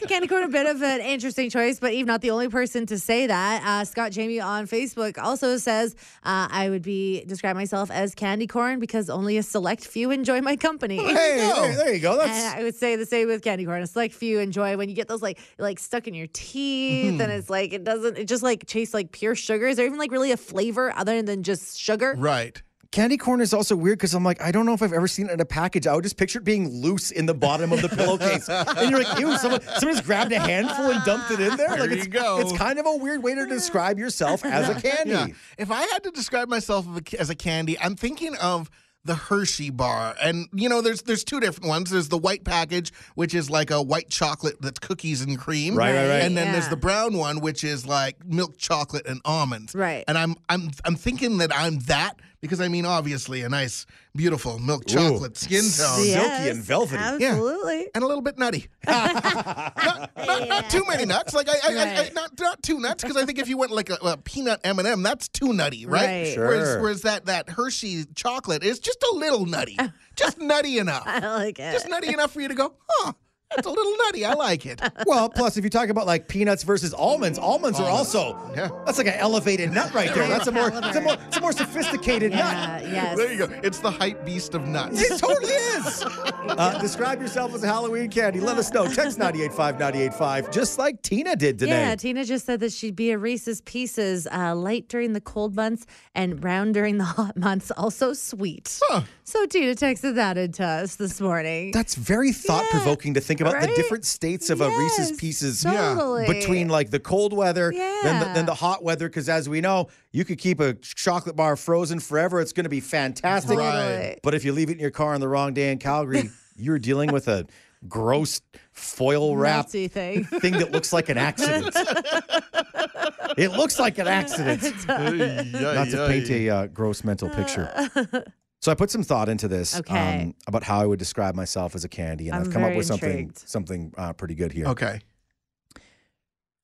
Candy 0.08 0.28
corn, 0.28 0.44
a 0.44 0.48
bit 0.48 0.66
of 0.66 0.82
an 0.82 1.00
interesting 1.00 1.50
choice, 1.50 1.78
but 1.80 1.92
Eve, 1.92 2.06
not 2.06 2.20
the 2.20 2.30
only 2.30 2.48
person 2.48 2.86
to 2.86 2.98
say 2.98 3.26
that. 3.26 3.62
Uh, 3.64 3.84
Scott 3.84 4.12
Jamie 4.12 4.40
on 4.40 4.66
Facebook 4.66 5.18
also 5.22 5.56
says, 5.56 5.94
uh, 6.24 6.48
I 6.50 6.68
would 6.70 6.82
be 6.82 7.24
describe 7.26 7.56
myself 7.56 7.90
as 7.90 8.14
candy 8.14 8.46
corn 8.46 8.78
because 8.80 9.10
only 9.10 9.36
a 9.38 9.42
select 9.42 9.84
few 9.84 10.10
enjoy 10.10 10.40
my 10.40 10.56
company. 10.56 10.98
Hey, 10.98 11.36
there, 11.36 11.76
there 11.76 11.94
you 11.94 12.00
go. 12.00 12.20
And 12.20 12.30
I 12.30 12.62
would 12.62 12.74
say 12.74 12.96
the 12.96 13.06
same 13.06 13.28
with 13.28 13.42
candy 13.42 13.64
corn. 13.64 13.82
A 13.82 13.86
select 13.86 14.14
few 14.14 14.38
enjoy 14.40 14.76
when 14.76 14.88
you 14.88 14.94
get 14.94 15.08
those 15.08 15.22
like 15.22 15.38
like 15.58 15.78
stuck 15.78 16.06
in 16.08 16.14
your 16.14 16.28
teeth, 16.32 16.84
Mm-hmm. 16.84 17.20
and 17.20 17.32
it's 17.32 17.50
like 17.50 17.72
it 17.72 17.82
doesn't. 17.84 18.16
It 18.18 18.28
just 18.28 18.42
like 18.42 18.66
tastes 18.66 18.94
like 18.94 19.10
pure 19.12 19.34
sugar. 19.34 19.66
Is 19.66 19.76
there 19.76 19.86
even 19.86 19.98
like 19.98 20.10
really 20.12 20.32
a 20.32 20.36
flavor 20.36 20.92
other 20.96 21.22
than 21.22 21.42
just 21.42 21.78
sugar? 21.78 22.14
Right. 22.16 22.62
Candy 22.94 23.16
corn 23.16 23.40
is 23.40 23.52
also 23.52 23.74
weird 23.74 23.98
because 23.98 24.14
I'm 24.14 24.22
like, 24.22 24.40
I 24.40 24.52
don't 24.52 24.66
know 24.66 24.72
if 24.72 24.80
I've 24.80 24.92
ever 24.92 25.08
seen 25.08 25.26
it 25.26 25.32
in 25.32 25.40
a 25.40 25.44
package. 25.44 25.88
I 25.88 25.94
would 25.94 26.04
just 26.04 26.16
picture 26.16 26.38
it 26.38 26.44
being 26.44 26.68
loose 26.68 27.10
in 27.10 27.26
the 27.26 27.34
bottom 27.34 27.72
of 27.72 27.82
the 27.82 27.88
pillowcase, 27.88 28.48
and 28.48 28.88
you're 28.88 29.02
like, 29.02 29.18
ew, 29.18 29.36
someone 29.36 29.60
somebody's 29.78 30.00
grabbed 30.00 30.30
a 30.30 30.38
handful 30.38 30.92
and 30.92 31.04
dumped 31.04 31.32
it 31.32 31.40
in 31.40 31.56
there. 31.56 31.70
There 31.70 31.78
like 31.80 31.90
you 31.90 31.96
it's, 31.96 32.06
go. 32.06 32.38
it's 32.38 32.52
kind 32.52 32.78
of 32.78 32.86
a 32.86 32.96
weird 32.96 33.20
way 33.22 33.34
to 33.34 33.46
describe 33.46 33.98
yourself 33.98 34.44
as 34.44 34.68
a 34.68 34.80
candy. 34.80 35.10
Yeah. 35.10 35.26
If 35.58 35.72
I 35.72 35.82
had 35.82 36.04
to 36.04 36.12
describe 36.12 36.48
myself 36.48 36.86
as 37.18 37.30
a 37.30 37.34
candy, 37.34 37.76
I'm 37.80 37.96
thinking 37.96 38.36
of 38.36 38.70
the 39.04 39.14
Hershey 39.14 39.70
bar. 39.70 40.14
And 40.22 40.48
you 40.52 40.68
know, 40.68 40.80
there's 40.80 41.02
there's 41.02 41.24
two 41.24 41.40
different 41.40 41.68
ones. 41.68 41.90
There's 41.90 42.08
the 42.08 42.18
white 42.18 42.44
package, 42.44 42.92
which 43.14 43.34
is 43.34 43.50
like 43.50 43.70
a 43.70 43.82
white 43.82 44.08
chocolate 44.08 44.60
that's 44.60 44.78
cookies 44.78 45.20
and 45.20 45.38
cream. 45.38 45.76
Right, 45.76 45.94
right, 45.94 46.08
right. 46.08 46.22
And 46.22 46.36
then 46.36 46.52
there's 46.52 46.68
the 46.68 46.76
brown 46.76 47.16
one, 47.16 47.40
which 47.40 47.64
is 47.64 47.86
like 47.86 48.24
milk 48.24 48.56
chocolate 48.56 49.06
and 49.06 49.20
almonds. 49.24 49.74
Right. 49.74 50.04
And 50.08 50.16
I'm 50.16 50.36
I'm 50.48 50.70
I'm 50.84 50.96
thinking 50.96 51.38
that 51.38 51.50
I'm 51.54 51.80
that 51.80 52.20
because 52.44 52.60
I 52.60 52.68
mean 52.68 52.84
obviously 52.84 53.40
a 53.40 53.48
nice, 53.48 53.86
beautiful 54.14 54.58
milk 54.58 54.86
chocolate 54.86 55.34
skin 55.34 55.62
tone. 55.62 56.04
silky 56.04 56.50
and 56.50 56.62
velvety. 56.62 57.02
Absolutely. 57.02 57.88
And 57.94 58.04
a 58.04 58.06
little 58.06 58.20
bit 58.20 58.36
nutty. 58.38 58.66
not, 58.86 60.10
not, 60.14 60.48
not 60.48 60.68
too 60.68 60.84
many 60.86 61.06
nuts. 61.06 61.32
Like 61.32 61.48
I, 61.48 61.52
I, 61.52 61.72
I, 61.72 62.04
I 62.04 62.10
not 62.10 62.38
not 62.38 62.62
too 62.62 62.78
nuts 62.80 63.02
because 63.02 63.16
I 63.16 63.24
think 63.24 63.38
if 63.38 63.48
you 63.48 63.56
went 63.56 63.72
like 63.72 63.88
a, 63.88 63.96
a 64.02 64.18
peanut 64.18 64.60
M 64.62 64.78
and 64.78 64.86
m 64.86 65.02
that's 65.02 65.26
too 65.28 65.54
nutty, 65.54 65.86
right? 65.86 66.04
Right. 66.04 66.34
Sure. 66.34 66.46
Whereas, 66.46 66.82
whereas 66.82 67.02
that 67.02 67.24
that 67.24 67.48
Hershey 67.48 68.04
chocolate 68.14 68.62
is 68.62 68.78
just 68.78 69.02
a 69.02 69.14
little 69.14 69.46
nutty, 69.46 69.78
just 70.16 70.38
nutty 70.38 70.76
enough, 70.78 71.04
I 71.06 71.20
like 71.20 71.58
it. 71.58 71.72
just 71.72 71.88
nutty 71.88 72.12
enough 72.12 72.30
for 72.30 72.42
you 72.42 72.48
to 72.48 72.54
go, 72.54 72.74
huh? 72.86 73.12
That's 73.56 73.66
a 73.66 73.70
little 73.70 73.94
nutty. 74.06 74.24
I 74.24 74.34
like 74.34 74.66
it. 74.66 74.80
Well, 75.06 75.28
plus 75.28 75.56
if 75.56 75.64
you 75.64 75.70
talk 75.70 75.88
about 75.88 76.06
like 76.06 76.28
peanuts 76.28 76.62
versus 76.62 76.92
almonds, 76.94 77.38
almonds 77.38 77.78
are 77.80 77.88
also 77.88 78.38
Yeah. 78.56 78.68
that's 78.86 78.98
like 78.98 79.06
an 79.06 79.14
elevated 79.14 79.72
nut 79.72 79.92
right 79.94 80.12
there. 80.14 80.28
That's 80.28 80.46
a 80.46 80.52
more 80.52 80.70
it's 80.74 80.96
a 80.96 81.00
more 81.00 81.16
it's 81.28 81.36
a 81.36 81.40
more 81.40 81.52
sophisticated 81.52 82.32
nut. 82.32 82.40
yeah, 82.40 82.80
yes. 82.82 83.16
There 83.16 83.32
you 83.32 83.38
go. 83.46 83.60
It's 83.62 83.78
the 83.78 83.90
hype 83.90 84.24
beast 84.24 84.54
of 84.54 84.66
nuts. 84.66 85.02
It 85.02 85.18
totally 85.18 85.52
is. 85.52 86.02
Uh, 86.04 86.78
describe 86.80 87.20
yourself 87.20 87.54
as 87.54 87.62
a 87.62 87.66
Halloween 87.66 88.08
candy. 88.10 88.40
Let 88.40 88.58
us 88.58 88.72
know. 88.72 88.84
Text 88.86 89.18
985 89.18 89.78
985, 89.78 90.50
just 90.50 90.78
like 90.78 91.00
Tina 91.02 91.36
did 91.36 91.58
today. 91.58 91.72
Yeah, 91.72 91.94
Tina 91.96 92.24
just 92.24 92.46
said 92.46 92.60
that 92.60 92.72
she'd 92.72 92.96
be 92.96 93.10
a 93.10 93.18
Reese's 93.18 93.60
Pieces, 93.62 94.26
uh, 94.32 94.54
light 94.54 94.88
during 94.88 95.12
the 95.12 95.20
cold 95.20 95.54
months 95.56 95.86
and 96.14 96.40
brown 96.40 96.72
during 96.72 96.98
the 96.98 97.04
hot 97.04 97.36
months, 97.36 97.70
also 97.72 98.12
sweet. 98.12 98.78
Huh. 98.88 99.02
So 99.24 99.46
Tina 99.46 99.74
texted 99.74 100.14
that 100.16 100.36
into 100.38 100.64
us 100.64 100.96
this 100.96 101.20
morning. 101.20 101.70
That's 101.72 101.94
very 101.94 102.32
thought 102.32 102.64
provoking 102.70 103.14
to 103.14 103.20
think 103.20 103.40
about 103.46 103.60
the 103.60 103.74
different 103.74 104.04
states 104.04 104.50
of 104.50 104.60
a 104.60 104.68
Reese's 104.68 105.12
Pieces 105.12 105.62
totally. 105.62 106.26
between 106.26 106.68
like 106.68 106.90
the 106.90 107.00
cold 107.00 107.32
weather 107.32 107.72
then 108.04 108.20
the, 108.20 108.34
then 108.34 108.46
the 108.46 108.54
hot 108.54 108.82
weather. 108.82 109.08
Because 109.08 109.28
as 109.28 109.48
we 109.48 109.60
know, 109.60 109.88
you 110.12 110.24
could 110.24 110.38
keep 110.38 110.60
a 110.60 110.74
chocolate 110.74 111.36
bar 111.36 111.56
frozen 111.56 112.00
forever. 112.00 112.40
It's 112.40 112.52
going 112.52 112.64
to 112.64 112.70
be 112.70 112.80
fantastic. 112.80 113.58
Totally. 113.58 114.18
But 114.22 114.34
if 114.34 114.44
you 114.44 114.52
leave 114.52 114.70
it 114.70 114.74
in 114.74 114.80
your 114.80 114.90
car 114.90 115.14
on 115.14 115.20
the 115.20 115.28
wrong 115.28 115.54
day 115.54 115.72
in 115.72 115.78
Calgary, 115.78 116.30
you're 116.56 116.78
dealing 116.78 117.12
with 117.12 117.28
a 117.28 117.46
gross 117.88 118.40
foil 118.72 119.36
wrap 119.36 119.66
Melty 119.66 119.90
thing. 119.90 120.24
thing 120.24 120.54
that 120.54 120.72
looks 120.72 120.92
like 120.92 121.08
an 121.08 121.18
accident. 121.18 121.74
it 123.36 123.52
looks 123.52 123.78
like 123.78 123.98
an 123.98 124.08
accident. 124.08 124.62
Not 124.88 125.88
to 125.90 126.06
paint 126.08 126.30
a 126.30 126.48
uh, 126.48 126.66
gross 126.68 127.04
mental 127.04 127.28
picture. 127.28 127.70
So 128.64 128.72
I 128.72 128.74
put 128.74 128.90
some 128.90 129.02
thought 129.02 129.28
into 129.28 129.46
this 129.46 129.78
um, 129.90 130.34
about 130.46 130.62
how 130.62 130.80
I 130.80 130.86
would 130.86 130.98
describe 130.98 131.34
myself 131.34 131.74
as 131.74 131.84
a 131.84 131.88
candy, 131.88 132.28
and 132.28 132.36
I'm 132.36 132.44
I've 132.44 132.50
come 132.50 132.62
up 132.62 132.68
very 132.68 132.78
with 132.78 132.86
something 132.86 133.10
intrigued. 133.10 133.46
something 133.46 133.92
uh, 133.98 134.14
pretty 134.14 134.34
good 134.34 134.52
here. 134.54 134.68
Okay. 134.68 135.00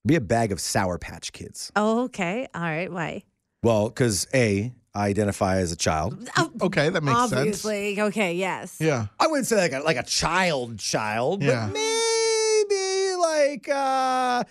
Be 0.06 0.14
a 0.14 0.20
bag 0.22 0.50
of 0.50 0.60
Sour 0.60 0.96
Patch 0.96 1.30
Kids. 1.30 1.70
Oh, 1.76 2.04
okay. 2.04 2.48
All 2.54 2.62
right. 2.62 2.90
Why? 2.90 3.22
Well, 3.62 3.88
because 3.90 4.26
a 4.32 4.72
I 4.94 5.08
identify 5.08 5.58
as 5.58 5.72
a 5.72 5.76
child. 5.76 6.26
Oh, 6.38 6.50
Okay, 6.62 6.88
that 6.88 7.02
makes 7.02 7.18
sense. 7.20 7.32
obviously. 7.34 8.00
Okay. 8.00 8.32
Yes. 8.32 8.78
Yeah. 8.80 9.08
I 9.20 9.26
wouldn't 9.26 9.46
say 9.46 9.56
like 9.56 9.72
a, 9.74 9.80
like 9.80 9.98
a 9.98 10.02
child 10.02 10.78
child, 10.78 11.42
Yeah. 11.42 11.66
but 11.66 11.74
maybe 11.74 13.14
like 13.20 13.68
uh, 13.68 14.44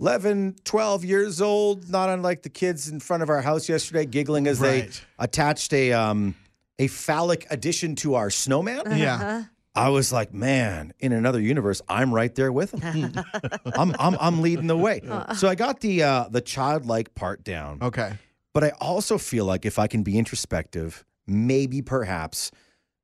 11, 0.00 0.56
12 0.64 1.04
years 1.04 1.40
old, 1.40 1.88
not 1.88 2.08
unlike 2.08 2.42
the 2.42 2.48
kids 2.50 2.88
in 2.88 2.98
front 2.98 3.22
of 3.22 3.28
our 3.30 3.42
house 3.42 3.68
yesterday 3.68 4.06
giggling 4.06 4.48
as 4.48 4.58
they 4.58 4.80
Right. 4.80 5.04
attached 5.20 5.72
a 5.72 5.92
um, 5.92 6.34
a 6.78 6.86
phallic 6.88 7.46
addition 7.50 7.96
to 7.96 8.14
our 8.14 8.30
snowman. 8.30 8.98
Yeah. 8.98 9.44
I 9.74 9.90
was 9.90 10.10
like, 10.10 10.32
man, 10.32 10.94
in 11.00 11.12
another 11.12 11.40
universe, 11.40 11.82
I'm 11.86 12.12
right 12.12 12.34
there 12.34 12.50
with 12.50 12.70
them. 12.70 13.12
I'm, 13.74 13.94
I'm 13.98 14.16
I'm 14.18 14.40
leading 14.40 14.68
the 14.68 14.76
way. 14.76 15.02
So 15.36 15.48
I 15.48 15.54
got 15.54 15.80
the 15.80 16.02
uh, 16.02 16.28
the 16.30 16.40
childlike 16.40 17.14
part 17.14 17.44
down. 17.44 17.80
Okay. 17.82 18.14
But 18.54 18.64
I 18.64 18.70
also 18.80 19.18
feel 19.18 19.44
like 19.44 19.66
if 19.66 19.78
I 19.78 19.86
can 19.86 20.02
be 20.02 20.16
introspective, 20.18 21.04
maybe 21.26 21.82
perhaps 21.82 22.50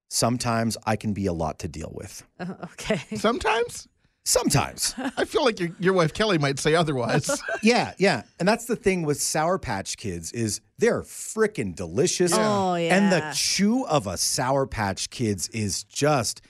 sometimes 0.09 0.79
I 0.87 0.97
can 0.97 1.13
be 1.13 1.27
a 1.27 1.33
lot 1.35 1.59
to 1.59 1.69
deal 1.69 1.93
with. 1.95 2.27
Uh, 2.41 2.55
okay. 2.65 3.01
Sometimes 3.17 3.87
Sometimes. 4.25 4.95
I 5.17 5.25
feel 5.25 5.45
like 5.45 5.59
your 5.59 5.71
your 5.81 5.95
wife 5.95 6.13
Kelly 6.15 6.39
might 6.39 6.59
say 6.59 6.75
otherwise. 6.75 7.29
yeah, 7.63 7.95
yeah. 7.99 8.23
And 8.39 8.47
that's 8.47 8.67
the 8.67 8.77
thing 8.77 9.03
with 9.03 9.21
Sour 9.21 9.59
Patch 9.59 9.97
Kids 9.97 10.31
is 10.33 10.61
they're 10.79 11.03
freaking 11.03 11.75
delicious. 11.75 12.33
Oh, 12.35 12.75
yeah. 12.77 12.97
And 12.97 13.13
the 13.13 13.33
chew 13.35 13.85
of 13.87 14.07
a 14.07 14.17
Sour 14.17 14.67
Patch 14.67 15.11
Kids 15.11 15.49
is 15.49 15.83
just 15.85 16.41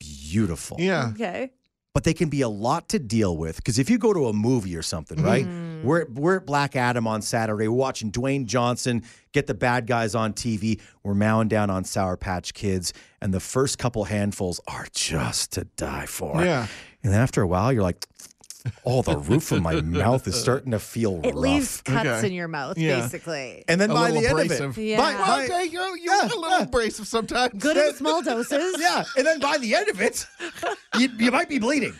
beautiful. 0.00 0.76
yeah. 0.80 1.08
Okay. 1.12 1.50
but 1.92 2.04
they 2.04 2.14
can 2.14 2.28
be 2.28 2.40
a 2.42 2.48
lot 2.48 2.88
to 2.90 2.98
deal 2.98 3.36
with 3.36 3.56
because 3.56 3.78
if 3.78 3.90
you 3.90 3.98
go 3.98 4.12
to 4.14 4.28
a 4.28 4.32
movie 4.32 4.76
or 4.76 4.82
something, 4.82 5.20
right? 5.22 5.44
Mm-hmm. 5.44 5.67
Mm-hmm. 5.78 5.86
We're 5.88 6.06
we're 6.10 6.36
at 6.36 6.46
Black 6.46 6.76
Adam 6.76 7.06
on 7.06 7.22
Saturday. 7.22 7.68
We're 7.68 7.76
watching 7.76 8.10
Dwayne 8.10 8.46
Johnson 8.46 9.02
get 9.32 9.46
the 9.46 9.54
bad 9.54 9.86
guys 9.86 10.14
on 10.14 10.32
TV. 10.32 10.80
We're 11.02 11.14
mowing 11.14 11.48
down 11.48 11.70
on 11.70 11.84
Sour 11.84 12.16
Patch 12.16 12.54
Kids, 12.54 12.92
and 13.20 13.32
the 13.32 13.40
first 13.40 13.78
couple 13.78 14.04
handfuls 14.04 14.60
are 14.66 14.86
just 14.92 15.52
to 15.52 15.64
die 15.76 16.06
for. 16.06 16.42
Yeah. 16.44 16.66
and 17.02 17.14
after 17.14 17.42
a 17.42 17.46
while, 17.46 17.72
you're 17.72 17.82
like, 17.82 18.06
oh, 18.84 19.02
the 19.02 19.16
roof 19.16 19.52
of 19.52 19.62
my 19.62 19.80
mouth 19.80 20.26
is 20.26 20.38
starting 20.40 20.72
to 20.72 20.78
feel 20.78 21.20
It 21.24 21.28
rough. 21.28 21.34
leaves 21.36 21.80
cuts 21.82 22.06
Okay. 22.08 22.26
in 22.28 22.32
your 22.32 22.48
mouth, 22.48 22.78
Yeah. 22.78 23.00
basically. 23.00 23.64
and 23.68 23.80
then 23.80 23.90
A 23.90 23.94
by 23.94 24.10
little 24.10 24.20
the 24.22 24.28
end 24.28 24.38
abrasive. 24.40 24.70
of 24.70 24.78
it, 24.78 24.82
Yeah. 24.82 24.96
by- 24.98 25.14
Well, 25.14 25.26
by- 25.26 25.44
okay, 25.44 25.64
you're, 25.66 25.96
you're 25.98 26.14
Yeah, 26.14 26.22
a 26.24 26.26
little 26.26 26.48
yeah. 26.50 26.62
abrasive 26.62 27.06
sometimes. 27.06 27.54
Good 27.62 27.76
in 27.76 27.94
small 27.96 28.22
doses. 28.22 28.76
yeah, 28.80 29.04
and 29.16 29.26
then 29.26 29.40
by 29.40 29.58
the 29.58 29.74
end 29.74 29.88
of 29.88 30.00
it, 30.00 30.26
you, 30.98 31.08
you 31.18 31.30
might 31.30 31.48
be 31.48 31.58
bleeding. 31.58 31.92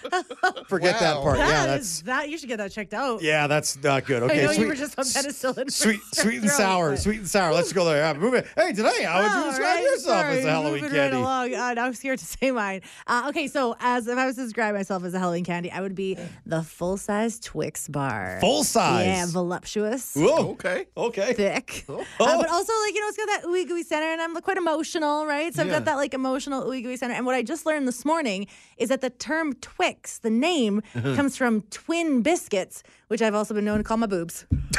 Forget 0.69 0.99
that 1.01 1.17
Wow. 1.17 1.23
part. 1.23 1.39
yeah, 1.39 1.67
that's 1.67 1.85
is- 1.87 2.03
that. 2.03 2.29
You 2.29 2.39
should 2.39 2.49
get 2.49 2.59
that 2.59 2.73
checked 2.73 2.95
out. 2.95 3.23
yeah, 3.23 3.47
that's 3.47 3.83
not 3.83 4.05
good. 4.07 4.23
I 4.23 4.27
Okay, 4.27 4.45
know 4.45 4.53
sweet. 4.53 4.61
you 4.63 4.69
were 4.69 4.75
just 4.75 4.99
on 4.99 5.05
penicillin. 5.05 5.71
Sweet, 5.71 6.01
sore 6.13 6.23
sweet 6.25 6.43
and 6.43 6.51
sour, 6.51 6.91
but- 6.91 6.99
sweet 7.01 7.19
and 7.19 7.29
sour. 7.29 7.53
Let's 7.53 7.73
go 7.73 7.85
there. 7.85 7.97
Yeah, 7.99 8.13
move 8.15 8.35
it. 8.35 8.47
Hey, 8.57 8.73
Danae, 8.73 9.03
how 9.03 9.23
would 9.23 9.33
you 9.45 9.51
describe 9.51 9.75
right, 9.77 9.83
yourself 9.83 10.03
sorry, 10.21 10.39
as 10.39 10.45
a 10.45 10.51
Halloween 10.51 10.83
moving 10.83 10.91
candy? 10.97 11.17
Right 11.17 11.23
along. 11.23 11.55
Uh, 11.55 11.81
I 11.83 11.89
was 11.89 11.99
scared 11.99 12.19
to 12.19 12.25
say 12.25 12.51
mine. 12.51 12.81
Uh, 13.07 13.27
okay, 13.29 13.47
so 13.49 13.77
as 13.81 14.07
if 14.07 14.19
I 14.19 14.27
was 14.27 14.37
to 14.37 14.43
describe 14.45 14.75
myself 14.75 15.05
as 15.05 15.15
a 15.15 15.19
Halloween 15.19 15.45
candy, 15.45 15.71
I 15.71 15.81
would 15.81 15.95
be 15.95 16.17
the 16.47 16.58
full 16.63 16.97
size 16.97 17.39
Twix 17.41 17.89
bar. 17.89 18.39
Full 18.41 18.65
size. 18.65 19.07
Yeah, 19.07 19.27
voluptuous. 19.29 20.15
Whoa. 20.15 20.51
Okay. 20.53 20.87
Okay. 20.97 21.33
Thick, 21.35 21.85
Oh. 21.89 22.01
Uh, 22.01 22.37
but 22.41 22.49
also 22.51 22.73
like 22.85 22.95
you 22.95 23.01
know, 23.01 23.09
it's 23.09 23.17
got 23.17 23.27
that 23.27 23.43
ooey 23.45 23.67
gooey 23.67 23.83
center, 23.83 24.07
and 24.07 24.21
I'm 24.21 24.35
quite 24.43 24.57
emotional, 24.57 25.27
right? 25.27 25.55
So 25.55 25.63
I've 25.63 25.69
Yeah. 25.69 25.75
got 25.75 25.85
that 25.87 25.97
like 25.97 26.15
emotional 26.15 26.65
ooey 26.65 26.83
gooey 26.83 26.97
center. 26.97 27.15
And 27.15 27.27
what 27.27 27.35
I 27.35 27.43
just 27.43 27.67
learned 27.67 27.87
this 27.89 28.05
morning 28.05 28.47
is 28.77 28.89
that 28.91 29.01
the 29.01 29.11
term 29.11 29.55
Twix, 29.55 30.19
the 30.19 30.31
name, 30.31 30.83
Uh-huh. 30.95 31.15
comes 31.15 31.37
from 31.37 31.63
twin 31.71 32.23
biscuits, 32.23 32.83
which 33.09 33.23
I've 33.23 33.35
also 33.35 33.55
been 33.55 33.65
known 33.65 33.79
to 33.79 33.85
call 33.85 33.97
my 33.97 34.07
boobs. 34.07 34.47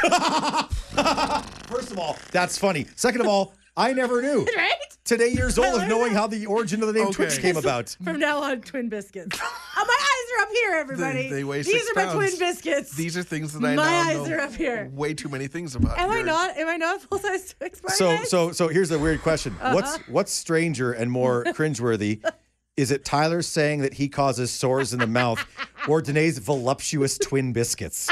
First 1.68 1.90
of 1.92 1.98
all, 1.98 2.16
that's 2.32 2.58
funny. 2.58 2.86
Second 2.96 3.20
of 3.22 3.26
all, 3.28 3.54
I 3.76 3.92
never 3.92 4.20
knew. 4.22 4.46
Right? 4.56 4.74
Today 5.04 5.28
years 5.28 5.58
old 5.58 5.80
of 5.80 5.88
knowing 5.88 6.12
how 6.14 6.26
the 6.28 6.46
origin 6.46 6.82
of 6.82 6.86
the 6.88 6.92
name 6.92 7.04
Okay. 7.08 7.14
Twix 7.14 7.38
came 7.38 7.56
about. 7.56 7.96
From 8.04 8.18
now 8.20 8.38
on, 8.42 8.60
twin 8.60 8.88
biscuits. 8.88 9.36
oh, 9.42 9.84
my 9.88 9.96
eyes 9.98 9.99
are 10.38 10.42
up 10.42 10.48
here, 10.50 10.72
everybody. 10.74 11.28
they 11.30 11.44
weigh 11.44 11.62
These 11.62 11.86
six 11.86 11.90
are 11.96 12.06
my 12.06 12.12
twin 12.14 12.38
biscuits. 12.38 12.94
These 12.96 13.16
are 13.16 13.22
things 13.22 13.52
that 13.52 13.64
I 13.64 13.74
My 13.74 13.82
now 13.84 14.08
eyes 14.08 14.28
know 14.28 14.34
are 14.36 14.40
up 14.40 14.52
here. 14.54 14.90
way 14.92 15.14
too 15.14 15.28
many 15.28 15.46
things 15.46 15.74
about. 15.74 15.98
Am 15.98 16.10
I 16.10 16.16
You're- 16.18 16.26
not? 16.30 16.56
Am 16.56 16.68
I 16.68 16.76
not 16.76 17.02
full 17.02 17.18
size 17.18 17.54
Twix 17.58 17.80
bar? 17.80 17.90
So, 17.90 18.16
guys? 18.16 18.30
so, 18.30 18.52
so 18.52 18.68
here's 18.68 18.90
a 18.90 18.98
weird 18.98 19.22
question: 19.22 19.54
Uh-huh. 19.60 19.74
What's 19.74 19.96
what's 20.08 20.32
stranger 20.32 20.92
and 20.92 21.10
more 21.10 21.44
cringeworthy? 21.48 22.22
Is 22.76 22.90
it 22.90 23.04
Tyler 23.04 23.42
saying 23.42 23.80
that 23.82 23.94
he 23.94 24.08
causes 24.08 24.50
sores 24.50 24.92
in 24.92 25.00
the 25.00 25.06
mouth, 25.06 25.44
or 25.88 26.00
Danae's 26.00 26.38
voluptuous 26.38 27.18
twin 27.18 27.52
biscuits? 27.52 28.06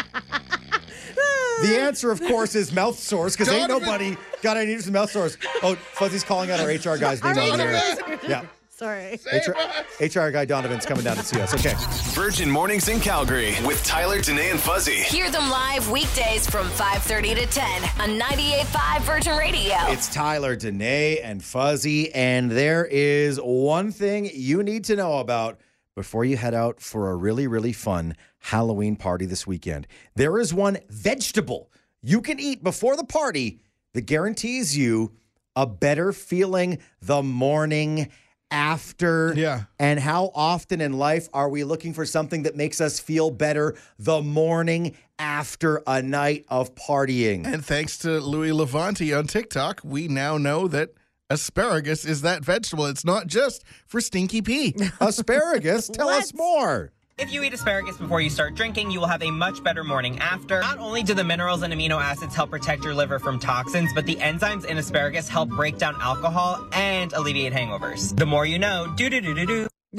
The 1.63 1.77
answer, 1.81 2.11
of 2.11 2.21
course, 2.21 2.55
is 2.55 2.73
mouth 2.73 2.99
sores 2.99 3.35
because 3.35 3.49
ain't 3.49 3.69
Donovan! 3.69 3.87
nobody 3.89 4.17
got 4.43 4.57
any 4.57 4.73
news 4.73 4.87
of 4.87 4.93
mouth 4.93 5.11
sores. 5.11 5.39
Oh, 5.63 5.75
Fuzzy's 5.75 6.23
calling 6.25 6.51
out 6.51 6.61
our 6.61 6.67
HR 6.69 6.99
guy's 6.99 7.23
name 7.23 7.37
Our 7.39 7.45
over 7.61 7.69
here. 7.69 8.19
Yeah, 8.29 8.45
Sorry. 8.79 9.19
HR, 9.33 9.57
HR 10.01 10.31
guy 10.31 10.45
Donovan's 10.45 10.87
coming 10.87 11.03
down 11.03 11.17
to 11.17 11.25
see 11.25 11.41
us. 11.41 11.53
Okay. 11.53 11.75
Virgin 12.15 12.49
Mornings 12.49 12.89
in 12.89 13.01
Calgary 13.01 13.57
with 13.67 13.83
Tyler, 13.85 14.21
Danae, 14.21 14.51
and 14.51 14.61
Fuzzy. 14.61 15.03
Hear 15.03 15.33
them 15.33 15.51
live 15.51 15.91
weekdays 15.91 16.49
from 16.49 16.69
5:30 16.69 17.35
to 17.35 17.47
10 17.47 17.83
on 17.99 18.17
98.5 18.21 19.03
Virgin 19.03 19.37
Radio. 19.37 19.75
It's 19.89 20.09
Tyler, 20.15 20.55
Danae, 20.55 21.19
and 21.19 21.43
Fuzzy, 21.43 22.15
and 22.15 22.53
there 22.53 22.85
is 22.85 23.41
one 23.43 23.91
thing 23.91 24.31
you 24.33 24.63
need 24.63 24.85
to 24.85 24.95
know 24.95 25.19
about 25.19 25.59
before 25.97 26.25
you 26.25 26.37
head 26.37 26.55
out 26.55 26.81
for 26.81 27.11
a 27.11 27.17
really, 27.17 27.49
really 27.49 27.73
fun 27.73 28.15
Halloween 28.39 28.95
party 28.95 29.27
this 29.27 29.45
weekend. 29.45 29.89
There 30.15 30.39
is 30.39 30.55
one 30.55 30.79
vegetable 30.89 31.73
you 32.01 32.21
can 32.21 32.39
eat 32.39 32.63
before 32.63 32.95
the 32.97 33.03
party 33.03 33.59
that 33.95 34.03
guarantees 34.03 34.79
you 34.79 35.17
a 35.57 35.67
better 35.67 36.13
feeling 36.13 36.79
the 37.03 37.25
morning 37.25 38.09
after. 38.51 39.35
Yeah. 39.37 39.65
And 39.79 40.01
how 40.01 40.31
often 40.35 40.81
in 40.81 40.93
life 40.95 41.29
are 41.33 41.49
we 41.49 41.65
looking 41.65 41.93
for 41.93 42.05
something 42.07 42.45
that 42.45 42.57
makes 42.57 42.81
us 42.81 42.99
feel 42.99 43.31
better 43.31 43.77
the 43.99 44.23
morning 44.23 44.97
after 45.19 45.83
a 45.87 46.03
night 46.03 46.45
of 46.49 46.75
partying? 46.75 47.47
And 47.47 47.65
thanks 47.65 47.99
to 47.99 48.21
Louis 48.21 48.53
Levanti 48.53 49.17
on 49.17 49.27
TikTok, 49.27 49.81
we 49.85 50.09
now 50.09 50.39
know 50.39 50.69
that 50.69 50.91
asparagus 51.31 52.05
is 52.05 52.23
that 52.23 52.45
vegetable. 52.45 52.87
It's 52.87 53.05
not 53.05 53.27
just 53.27 53.65
for 53.87 54.01
stinky 54.01 54.43
pee. 54.43 54.75
Asparagus, 55.01 55.89
tell 55.89 56.09
us 56.09 56.33
more. 56.35 56.93
If 57.19 57.33
you 57.33 57.43
eat 57.43 57.53
asparagus 57.53 57.97
before 57.97 58.21
you 58.21 58.31
start 58.31 58.55
drinking, 58.55 58.93
you 58.93 59.01
will 59.01 59.09
have 59.09 59.25
a 59.25 59.31
much 59.33 59.65
better 59.65 59.83
morning 59.83 60.21
after. 60.21 60.61
Not 60.61 60.79
only 60.79 61.03
do 61.03 61.15
the 61.15 61.25
minerals 61.25 61.63
and 61.63 61.75
amino 61.75 62.01
acids 62.01 62.33
help 62.33 62.51
protect 62.51 62.85
your 62.85 62.95
liver 62.95 63.19
from 63.19 63.41
toxins, 63.41 63.93
but 63.93 64.07
the 64.07 64.15
enzymes 64.15 64.65
in 64.65 64.79
asparagus 64.79 65.29
help 65.29 65.49
break 65.49 65.79
down 65.79 66.01
alcohol 66.01 66.65
and 66.73 67.13
alleviate 67.15 67.53
hangovers. 67.53 68.17
The 68.17 68.25
more 68.25 68.47
you 68.47 68.61
know, 68.61 68.95
do 68.97 69.11
do 69.11 69.21
do 69.21 69.35
do 69.35 69.47
do. 69.47 69.69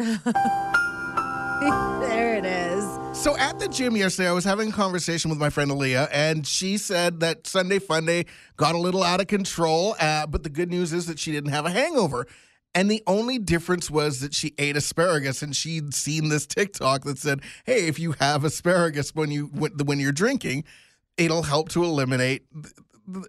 there 1.99 2.38
it 2.38 2.45
is. 2.45 2.86
So 3.12 3.36
at 3.36 3.60
the 3.60 3.67
gym 3.67 3.97
yesterday, 3.97 4.29
I 4.29 4.32
was 4.32 4.45
having 4.45 4.69
a 4.69 4.71
conversation 4.71 5.29
with 5.29 5.39
my 5.39 5.49
friend 5.49 5.69
Aaliyah, 5.71 6.08
and 6.13 6.47
she 6.47 6.77
said 6.77 7.19
that 7.19 7.47
Sunday 7.47 7.79
Fun 7.79 8.05
Day 8.05 8.27
got 8.55 8.75
a 8.75 8.77
little 8.77 9.03
out 9.03 9.19
of 9.19 9.27
control. 9.27 9.93
Uh, 9.99 10.25
but 10.25 10.43
the 10.43 10.49
good 10.49 10.69
news 10.69 10.93
is 10.93 11.08
that 11.08 11.19
she 11.19 11.34
didn't 11.34 11.51
have 11.51 11.65
a 11.65 11.69
hangover. 11.69 12.27
And 12.75 12.89
the 12.89 13.01
only 13.08 13.39
difference 13.39 13.89
was 13.89 14.19
that 14.19 14.34
she 14.34 14.53
ate 14.58 14.77
asparagus, 14.77 15.41
and 15.41 15.55
she'd 15.55 15.93
seen 15.93 16.29
this 16.29 16.45
TikTok 16.45 17.03
that 17.03 17.17
said, 17.17 17.41
"Hey, 17.65 17.88
if 17.88 17.97
you 17.97 18.13
have 18.19 18.43
asparagus 18.43 19.15
when 19.15 19.32
you 19.32 19.47
when, 19.47 19.99
you're 19.99 20.12
drinking, 20.12 20.65
it'll 21.17 21.43
help 21.43 21.69
to 21.69 21.84
eliminate 21.84 22.43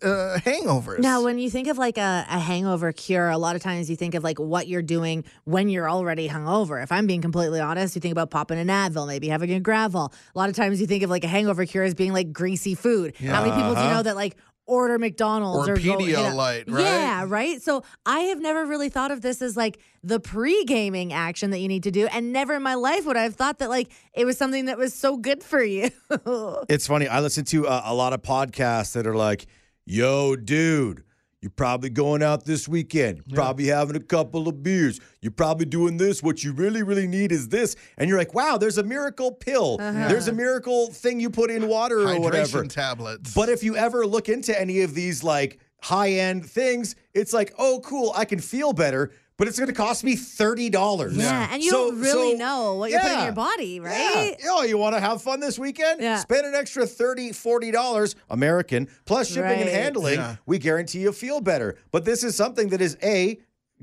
uh, 0.03 0.39
hangovers." 0.45 0.99
Now, 0.99 1.23
when 1.23 1.39
you 1.39 1.49
think 1.49 1.69
of 1.69 1.79
like 1.79 1.97
a, 1.97 2.27
a 2.29 2.39
hangover 2.39 2.93
cure, 2.93 3.31
a 3.31 3.39
lot 3.39 3.57
of 3.57 3.63
times 3.63 3.89
you 3.89 3.97
think 3.97 4.15
of 4.15 4.23
like 4.23 4.39
what 4.39 4.69
you're 4.69 4.83
doing 4.83 5.25
when 5.45 5.71
you're 5.71 5.89
already 5.89 6.29
hungover. 6.29 6.83
If 6.83 6.93
I'm 6.93 7.07
being 7.07 7.23
completely 7.23 7.61
honest, 7.61 7.95
you 7.95 8.03
think 8.03 8.13
about 8.13 8.31
popping 8.31 8.59
an 8.59 8.69
Advil, 8.69 9.07
maybe 9.07 9.29
having 9.29 9.55
a 9.55 9.61
Gravol. 9.61 10.13
A 10.35 10.39
lot 10.39 10.51
of 10.51 10.55
times 10.55 10.83
you 10.83 10.87
think 10.87 11.03
of 11.03 11.09
like 11.09 11.25
a 11.25 11.29
hangover 11.29 11.65
cure 11.65 11.85
as 11.85 11.95
being 11.95 12.13
like 12.13 12.31
greasy 12.31 12.75
food. 12.75 13.17
How 13.17 13.43
many 13.43 13.57
people 13.57 13.75
do 13.75 13.81
you 13.81 13.89
know 13.89 14.03
that 14.03 14.17
like 14.17 14.37
order 14.67 14.99
McDonald's 14.99 15.69
Or 15.69 15.73
or, 15.73 15.77
go, 15.77 15.99
you 15.99 16.13
know- 16.13 16.23
Pedialyte, 16.23 16.65
right? 16.71 16.83
Yeah, 16.85 17.25
right. 17.27 17.61
So 17.63 17.83
I 18.07 18.21
have 18.21 18.41
never 18.41 18.65
really 18.67 18.89
thought 18.89 19.11
of 19.11 19.21
this 19.21 19.43
as 19.43 19.57
like 19.57 19.79
the 20.03 20.21
pre-gaming 20.21 21.13
action 21.13 21.51
that 21.51 21.59
you 21.59 21.69
need 21.69 21.83
to 21.85 21.91
do, 21.91 22.07
and 22.07 22.33
never 22.33 22.55
in 22.55 22.63
my 22.63 22.75
life 22.75 23.05
would 23.07 23.17
I 23.17 23.23
have 23.25 23.35
thought 23.35 23.59
that 23.59 23.69
like 23.69 23.91
it 24.15 24.25
was 24.25 24.39
something 24.39 24.67
that 24.67 24.79
was 24.79 24.95
so 24.95 25.17
good 25.17 25.43
for 25.43 25.63
you. 25.63 25.91
It's 26.69 26.87
funny. 26.87 27.09
I 27.09 27.21
listen 27.21 27.45
to 27.47 27.67
uh, 27.67 27.83
a 27.85 27.95
lot 27.95 28.13
of 28.13 28.23
podcasts 28.23 28.93
that 28.93 29.07
are 29.07 29.17
like, 29.17 29.47
yo, 29.87 30.37
dude, 30.37 31.03
You're 31.41 31.51
probably 31.51 31.89
going 31.89 32.23
out 32.23 32.45
this 32.45 32.69
weekend. 32.69 33.23
You're 33.27 33.35
probably 33.35 33.67
having 33.69 33.97
a 33.97 34.01
couple 34.01 34.47
of 34.47 34.63
beers. 34.63 35.01
You're 35.23 35.33
probably 35.33 35.65
doing 35.65 35.97
this. 35.97 36.23
What 36.23 36.45
you 36.45 36.53
really, 36.53 36.83
really 36.83 37.07
need 37.07 37.33
is 37.33 37.49
this. 37.49 37.77
And 37.97 38.11
you're 38.11 38.19
like, 38.19 38.35
wow, 38.35 38.59
there's 38.59 38.77
a 38.77 38.83
miracle 38.83 39.33
pill. 39.33 39.79
Uh-huh. 39.81 40.09
There's 40.09 40.29
a 40.29 40.35
miracle 40.35 40.89
thing 40.89 41.19
you 41.19 41.31
put 41.31 41.51
in 41.51 41.67
water 41.67 42.01
or 42.01 42.21
whatever. 42.21 42.63
Hydration 42.63 42.69
tablets. 42.69 43.33
But 43.33 43.49
if 43.49 43.63
you 43.63 43.75
ever 43.75 44.07
look 44.07 44.29
into 44.29 44.59
any 44.59 44.83
of 44.83 44.95
these 44.95 45.25
like 45.25 45.61
high 45.83 46.11
end 46.11 46.45
things, 46.45 46.95
it's 47.15 47.33
like, 47.33 47.55
oh, 47.59 47.81
cool, 47.83 48.13
I 48.15 48.27
can 48.27 48.39
feel 48.39 48.75
better, 48.75 49.13
but 49.41 49.49
it's 49.49 49.59
going 49.59 49.69
to 49.69 49.75
cost 49.75 50.05
me 50.05 50.17
$30. 50.17 51.17
Yeah, 51.17 51.49
and 51.51 51.63
you 51.63 51.71
So- 51.71 51.91
don't 51.91 52.01
really 52.01 52.33
so- 52.33 52.37
know 52.39 52.75
what 52.75 52.91
you're 52.91 53.01
putting 53.01 53.19
in 53.19 53.25
your 53.25 53.33
body, 53.33 53.81
right? 53.81 54.37
Yeah. 54.39 54.49
Oh, 54.51 54.63
you 54.65 54.77
want 54.77 54.95
to 54.95 55.01
have 55.01 55.23
fun 55.23 55.41
this 55.41 55.59
weekend? 55.59 56.03
Yeah. 56.03 56.19
Spend 56.19 56.45
an 56.47 56.55
extra 56.55 56.85
$30, 56.85 57.31
$40 57.35 58.15
American 58.29 58.87
plus 59.07 59.29
shipping 59.29 59.61
and 59.63 59.69
handling. 59.71 60.17
Yeah. 60.17 60.37
We 60.45 60.59
guarantee 60.59 61.01
you'll 61.01 61.15
feel 61.15 61.41
better. 61.41 61.79
But 61.91 62.05
this 62.05 62.23
is 62.23 62.37
something 62.37 62.69
that 62.69 62.83
is 62.83 62.99
A, 63.03 63.39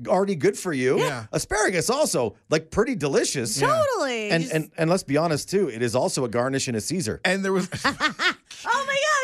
already 0.06 0.36
good 0.36 0.56
for 0.56 0.72
you. 0.72 1.00
Yeah. 1.00 1.24
Asparagus 1.32 1.90
also, 1.90 2.36
like 2.50 2.70
pretty 2.70 2.94
delicious. 2.94 3.58
Totally. 3.58 4.30
And, 4.30 4.44
Just- 4.44 4.54
and 4.54 4.70
and 4.78 4.88
let's 4.88 5.02
be 5.02 5.16
honest 5.16 5.50
too, 5.50 5.68
it 5.68 5.82
is 5.82 5.96
also 5.96 6.24
a 6.24 6.28
garnish 6.28 6.68
in 6.68 6.76
a 6.76 6.80
Caesar. 6.80 7.20
and 7.24 7.44
there 7.44 7.52
was 7.52 7.68
oh 7.84 7.90
my 7.90 7.98
gosh, 8.04 9.17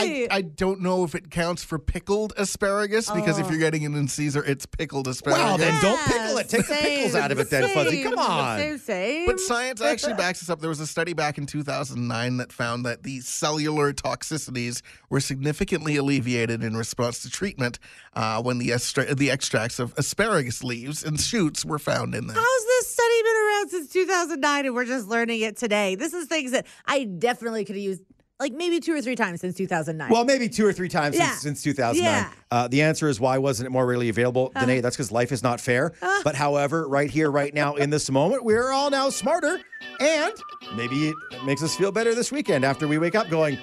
yes, 0.00 0.28
I. 0.30 0.36
I 0.36 0.40
don't 0.42 0.80
know 0.80 1.04
if 1.04 1.14
it 1.14 1.30
counts 1.30 1.64
for 1.64 1.78
pickled 1.78 2.32
asparagus 2.36 3.10
because 3.10 3.38
if 3.38 3.48
you're 3.50 3.58
getting 3.58 3.82
it 3.82 3.92
in 3.92 4.08
Caesar, 4.08 4.44
it's 4.44 4.66
pickled 4.66 5.08
asparagus. 5.08 5.42
Wow, 5.42 5.56
then 5.56 5.82
don't 5.82 6.00
pickle 6.04 6.38
it. 6.38 6.48
Take 6.48 6.66
the 6.66 6.74
pickles 6.74 7.14
out 7.14 7.32
of 7.32 7.38
it 7.38 7.50
then, 7.50 7.68
Fuzzy. 7.70 8.02
Come 8.02 8.18
on. 8.18 8.58
Same, 8.58 8.78
same. 8.78 9.26
But 9.26 9.40
science 9.40 9.80
actually 9.80 10.14
backs 10.14 10.40
this 10.40 10.50
up. 10.50 10.60
There 10.60 10.68
was 10.68 10.80
a 10.80 10.86
study 10.86 11.12
back 11.12 11.38
in 11.38 11.46
2009 11.46 12.36
that 12.38 12.52
found 12.52 12.84
that 12.86 13.02
the 13.02 13.20
cellular 13.20 13.92
toxicities 13.92 14.82
were 15.10 15.20
significantly 15.20 15.96
alleviated 15.96 16.62
in 16.62 16.76
response 16.76 17.20
to 17.22 17.30
treatment 17.30 17.78
uh, 18.14 18.42
when 18.42 18.58
the, 18.58 18.72
estra- 18.72 19.14
the 19.14 19.30
extracts 19.30 19.78
of 19.78 19.94
asparagus 19.96 20.62
leaves 20.64 21.04
and 21.04 21.20
shoots 21.20 21.64
were 21.64 21.78
found 21.78 22.14
in 22.14 22.26
them. 22.26 22.36
How's 22.36 22.64
this 22.64 22.88
study 22.88 23.22
been 23.22 23.36
around 23.36 23.68
since 23.70 23.92
2009 23.92 24.66
and 24.66 24.74
we're 24.74 24.84
just 24.84 25.08
learning 25.08 25.40
it 25.40 25.56
today? 25.56 25.94
This 25.94 26.12
is 26.14 26.26
things 26.26 26.52
that 26.52 26.66
I 26.86 27.04
definitely 27.04 27.64
could 27.64 27.76
have 27.76 27.84
used 27.84 28.02
like 28.38 28.52
maybe 28.52 28.80
two 28.80 28.92
or 28.94 29.00
three 29.00 29.16
times 29.16 29.40
since 29.40 29.56
2009. 29.56 30.10
Well, 30.10 30.24
maybe 30.24 30.48
two 30.48 30.66
or 30.66 30.72
three 30.72 30.88
times 30.88 31.16
Yeah. 31.16 31.30
since, 31.30 31.42
since 31.42 31.62
2009. 31.62 32.04
Yeah. 32.04 32.30
Uh, 32.50 32.68
the 32.68 32.82
answer 32.82 33.08
is 33.08 33.18
why 33.18 33.38
wasn't 33.38 33.66
it 33.66 33.70
more 33.70 33.86
readily 33.86 34.08
available? 34.08 34.50
Danae, 34.54 34.80
that's 34.80 34.96
because 34.96 35.10
life 35.10 35.32
is 35.32 35.42
not 35.42 35.60
fair. 35.60 35.92
but 36.22 36.34
however, 36.34 36.86
right 36.88 37.10
here, 37.10 37.30
right 37.30 37.52
now, 37.54 37.76
in 37.76 37.90
this 37.90 38.10
moment, 38.10 38.44
we're 38.44 38.70
all 38.70 38.90
now 38.90 39.08
smarter. 39.08 39.58
And 40.00 40.32
maybe 40.74 41.08
it 41.08 41.44
makes 41.44 41.62
us 41.62 41.74
feel 41.76 41.90
better 41.92 42.14
this 42.14 42.30
weekend 42.30 42.64
after 42.64 42.86
we 42.86 42.98
wake 42.98 43.14
up 43.14 43.28
going, 43.30 43.58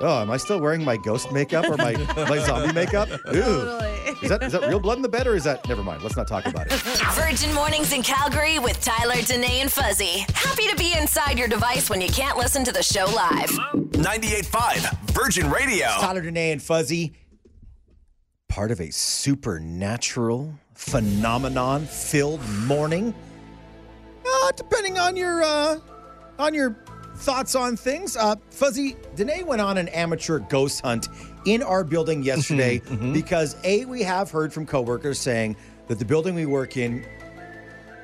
oh, 0.00 0.22
am 0.22 0.30
I 0.30 0.36
still 0.36 0.60
wearing 0.60 0.84
my 0.84 0.96
ghost 0.96 1.32
makeup 1.32 1.68
or 1.68 1.76
my, 1.76 1.94
my 2.28 2.38
zombie 2.38 2.72
makeup? 2.72 3.08
Ooh. 3.28 3.40
Totally. 3.42 3.96
Is 4.22 4.30
that, 4.30 4.42
is 4.42 4.52
that 4.52 4.62
real 4.68 4.80
blood 4.80 4.96
in 4.96 5.02
the 5.02 5.08
bed 5.08 5.26
or 5.26 5.34
is 5.34 5.44
that, 5.44 5.68
never 5.68 5.82
mind, 5.82 6.02
let's 6.02 6.16
not 6.16 6.26
talk 6.26 6.46
about 6.46 6.66
it. 6.66 6.72
Virgin 7.14 7.52
Mornings 7.54 7.92
in 7.92 8.02
Calgary 8.02 8.58
with 8.58 8.80
Tyler, 8.80 9.20
Danae, 9.22 9.60
and 9.60 9.70
Fuzzy. 9.70 10.24
Happy 10.32 10.66
to 10.68 10.76
be 10.76 10.94
inside 10.96 11.38
your 11.38 11.48
device 11.48 11.90
when 11.90 12.00
you 12.00 12.08
can't 12.08 12.38
listen 12.38 12.64
to 12.64 12.72
the 12.72 12.82
show 12.82 13.04
live. 13.14 13.50
98.5 13.50 15.10
Virgin 15.10 15.50
Radio. 15.50 15.86
Tyler, 15.86 16.22
Danae, 16.22 16.52
and 16.52 16.62
Fuzzy, 16.62 17.12
part 18.48 18.70
of 18.70 18.80
a 18.80 18.90
supernatural 18.90 20.54
phenomenon 20.74 21.84
filled 21.84 22.46
morning. 22.66 23.14
Uh, 24.26 24.52
depending 24.52 24.98
on 24.98 25.16
your 25.16 25.42
uh, 25.42 25.78
on 26.38 26.54
your 26.54 26.70
thoughts 27.16 27.54
on 27.54 27.76
things, 27.76 28.16
uh, 28.16 28.36
Fuzzy, 28.50 28.96
Danae 29.16 29.42
went 29.42 29.60
on 29.60 29.78
an 29.78 29.88
amateur 29.88 30.38
ghost 30.38 30.80
hunt 30.82 31.08
in 31.46 31.62
our 31.62 31.84
building 31.84 32.22
yesterday 32.22 32.80
because 33.12 33.56
a 33.64 33.84
we 33.84 34.02
have 34.02 34.30
heard 34.30 34.52
from 34.52 34.66
coworkers 34.66 35.18
saying 35.18 35.56
that 35.88 35.98
the 35.98 36.04
building 36.04 36.34
we 36.34 36.46
work 36.46 36.76
in, 36.76 37.04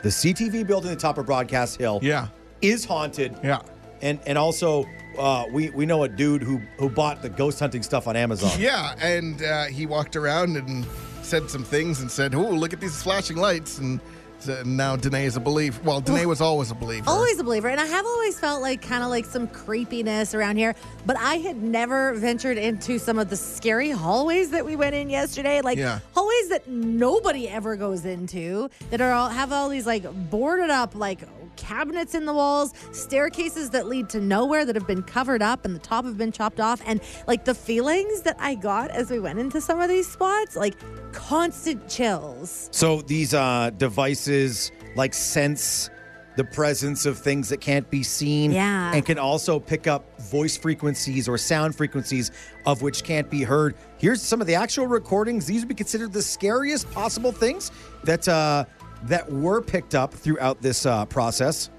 the 0.03 0.09
CTV 0.09 0.67
building 0.67 0.91
at 0.91 0.99
the 0.99 1.01
top 1.03 1.19
of 1.19 1.27
Broadcast 1.27 1.77
Hill, 1.79 1.99
Yeah. 2.03 2.29
is 2.61 2.85
haunted 2.85 3.37
Yeah. 3.43 3.61
and 4.01 4.19
and 4.27 4.39
also 4.39 4.85
uh, 5.19 5.45
we 5.53 5.69
we 5.71 5.85
know 5.85 6.05
a 6.05 6.09
dude 6.09 6.43
who 6.43 6.59
who 6.79 6.89
bought 6.89 7.21
the 7.23 7.29
ghost 7.29 7.59
hunting 7.61 7.83
stuff 7.83 8.07
on 8.09 8.17
Amazon. 8.17 8.51
Yeah, 8.59 8.95
and 9.01 9.43
uh, 9.43 9.65
he 9.65 9.85
walked 9.87 10.17
around 10.17 10.57
and 10.57 10.87
said 11.23 11.51
some 11.51 11.65
things 11.65 12.01
and 12.01 12.11
said, 12.11 12.35
"Oh, 12.35 12.49
look 12.49 12.73
at 12.73 12.81
these 12.81 13.03
flashing 13.03 13.37
lights." 13.37 13.77
And 13.79 14.01
so 14.43 14.55
uh, 14.55 14.63
now 14.67 14.97
Danae 14.97 15.25
is 15.27 15.37
a 15.37 15.41
believer. 15.41 15.81
Well, 15.85 16.01
Danae 16.01 16.27
was 16.27 16.41
always 16.41 16.71
a 16.71 16.75
believer. 16.75 17.09
Always 17.09 17.39
a 17.39 17.45
believer. 17.45 17.69
And 17.69 17.81
I 17.81 17.87
have 17.87 18.05
always 18.07 18.39
felt 18.39 18.61
like 18.61 18.83
kind 18.83 19.03
of 19.05 19.11
like 19.11 19.25
some 19.25 19.47
creepiness 19.49 20.35
around 20.35 20.57
here, 20.57 20.75
but 21.07 21.17
I 21.19 21.37
had 21.37 21.63
never 21.63 22.15
ventured 22.15 22.59
into 22.59 22.99
some 22.99 23.19
of 23.19 23.31
the 23.31 23.37
scary 23.37 23.91
hallways 23.91 24.51
that 24.51 24.65
we 24.65 24.77
went 24.77 24.95
in 24.95 25.11
yesterday. 25.11 25.61
Like 25.61 25.79
Yeah. 25.79 26.01
hallways 26.15 26.49
that 26.49 26.69
nobody 26.69 27.49
ever 27.49 27.77
goes 27.77 28.05
into 28.05 28.69
that 28.91 29.01
are 29.01 29.13
all 29.13 29.29
have 29.29 29.53
all 29.53 29.69
these 29.69 29.87
like 29.87 30.05
boarded 30.31 30.71
up 30.71 30.95
like 30.95 31.21
cabinets 31.57 32.15
in 32.15 32.25
the 32.27 32.33
walls, 32.33 32.73
staircases 32.93 33.71
that 33.71 33.87
lead 33.87 34.09
to 34.11 34.21
nowhere 34.21 34.65
that 34.65 34.75
have 34.75 34.87
been 34.87 35.03
covered 35.03 35.43
up 35.43 35.65
and 35.65 35.75
the 35.75 35.81
top 35.81 36.05
have 36.05 36.17
been 36.19 36.33
chopped 36.33 36.61
off. 36.61 36.83
And 36.87 37.01
like 37.27 37.45
the 37.45 37.55
feelings 37.55 38.23
that 38.23 38.37
I 38.39 38.55
got 38.55 38.91
as 38.91 39.11
we 39.11 39.21
went 39.21 39.39
into 39.39 39.61
some 39.61 39.81
of 39.81 39.89
these 39.89 40.11
spots, 40.11 40.57
like 40.57 40.75
constant 41.13 41.89
chills. 41.89 42.69
So 42.73 43.03
these 43.03 43.35
uh, 43.35 43.71
devices 43.77 44.73
like 44.97 45.15
sense 45.15 45.91
the 46.35 46.45
presence 46.45 47.05
of 47.05 47.19
things 47.19 47.51
that 47.51 47.61
can't 47.61 47.91
be 47.91 48.03
seen 48.03 48.53
Yeah. 48.53 48.93
and 48.95 49.05
can 49.05 49.19
also 49.19 49.61
pick 49.61 49.87
up 49.87 50.19
voice 50.23 50.57
frequencies 50.57 51.29
or 51.29 51.37
sound 51.37 51.77
frequencies 51.77 52.31
of 52.65 52.81
which 52.81 53.05
can't 53.05 53.29
be 53.29 53.43
heard. 53.43 53.75
Here's 53.99 54.23
some 54.23 54.41
of 54.41 54.47
the 54.47 54.55
actual 54.55 54.87
recordings. 54.87 55.45
These 55.45 55.61
would 55.61 55.69
be 55.69 55.75
considered 55.75 56.13
the 56.15 56.23
scariest 56.23 56.91
possible 56.91 57.33
things 57.33 57.71
that 58.05 58.27
uh, 58.29 58.65
that 59.05 59.31
were 59.31 59.61
picked 59.61 59.95
up 59.95 60.13
throughout 60.13 60.63
this 60.63 60.87
uh, 60.87 61.05
process. 61.07 61.71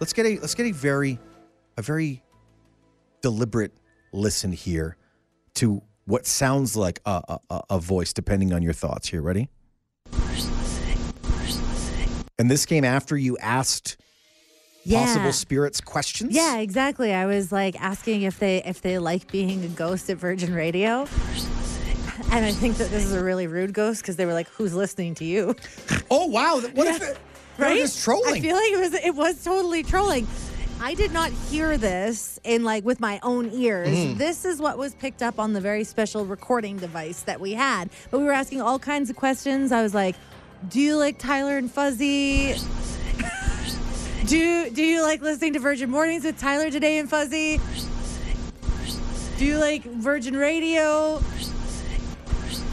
Let's 0.00 0.12
get 0.12 0.26
a 0.26 0.38
let's 0.40 0.54
get 0.54 0.66
a 0.66 0.72
very 0.72 1.18
a 1.76 1.82
very 1.82 2.22
deliberate 3.22 3.72
listen 4.12 4.52
here 4.52 4.96
to 5.54 5.82
what 6.04 6.26
sounds 6.26 6.76
like 6.76 7.00
a, 7.06 7.22
a, 7.28 7.38
a- 7.50 7.62
a 7.70 7.78
voice, 7.78 8.12
depending 8.12 8.52
on 8.52 8.62
your 8.62 8.72
thoughts. 8.74 9.08
Here, 9.08 9.22
ready? 9.22 9.48
And 12.38 12.50
this 12.50 12.66
came 12.66 12.84
after 12.84 13.16
you 13.16 13.38
asked 13.38 13.96
possible 14.90 15.32
spirits 15.32 15.80
questions. 15.80 16.34
Yeah, 16.34 16.58
exactly. 16.58 17.14
I 17.14 17.26
was 17.26 17.50
like 17.52 17.80
asking 17.80 18.22
if 18.22 18.38
they 18.38 18.62
if 18.64 18.82
they 18.82 18.98
like 18.98 19.30
being 19.30 19.64
a 19.64 19.68
ghost 19.68 20.10
at 20.10 20.18
Virgin 20.18 20.52
Radio. 20.52 21.06
And 22.34 22.44
I 22.44 22.50
think 22.50 22.78
that 22.78 22.90
this 22.90 23.04
is 23.04 23.12
a 23.12 23.22
really 23.22 23.46
rude 23.46 23.72
ghost 23.72 24.02
because 24.02 24.16
they 24.16 24.26
were 24.26 24.32
like, 24.32 24.48
"Who's 24.48 24.74
listening 24.74 25.14
to 25.16 25.24
you?" 25.24 25.54
Oh 26.10 26.26
wow! 26.26 26.60
What 26.74 26.88
if 26.88 27.00
it, 27.02 27.18
Right? 27.58 27.78
just 27.78 28.02
trolling? 28.02 28.34
I 28.34 28.40
feel 28.40 28.56
like 28.56 28.72
it 28.72 28.80
was 28.80 28.94
it 28.94 29.14
was 29.14 29.44
totally 29.44 29.84
trolling. 29.84 30.26
I 30.80 30.94
did 30.94 31.12
not 31.12 31.30
hear 31.30 31.78
this 31.78 32.40
in 32.42 32.64
like 32.64 32.84
with 32.84 32.98
my 32.98 33.20
own 33.22 33.50
ears. 33.52 33.88
Mm. 33.96 34.18
This 34.18 34.44
is 34.44 34.60
what 34.60 34.76
was 34.78 34.94
picked 34.96 35.22
up 35.22 35.38
on 35.38 35.52
the 35.52 35.60
very 35.60 35.84
special 35.84 36.26
recording 36.26 36.76
device 36.76 37.22
that 37.22 37.40
we 37.40 37.52
had. 37.52 37.88
But 38.10 38.18
we 38.18 38.24
were 38.24 38.32
asking 38.32 38.60
all 38.60 38.80
kinds 38.80 39.10
of 39.10 39.16
questions. 39.16 39.70
I 39.70 39.82
was 39.82 39.94
like, 39.94 40.16
"Do 40.68 40.80
you 40.80 40.96
like 40.96 41.18
Tyler 41.18 41.56
and 41.56 41.70
Fuzzy?" 41.70 42.56
Do 44.26 44.70
do 44.70 44.82
you 44.82 45.02
like 45.02 45.20
listening 45.22 45.52
to 45.52 45.60
Virgin 45.60 45.88
Mornings 45.90 46.24
with 46.24 46.40
Tyler 46.40 46.68
Danae 46.70 46.98
and 46.98 47.08
Fuzzy? 47.08 47.60
Do 49.38 49.44
you 49.44 49.58
like 49.58 49.84
Virgin 49.84 50.36
Radio? 50.36 51.22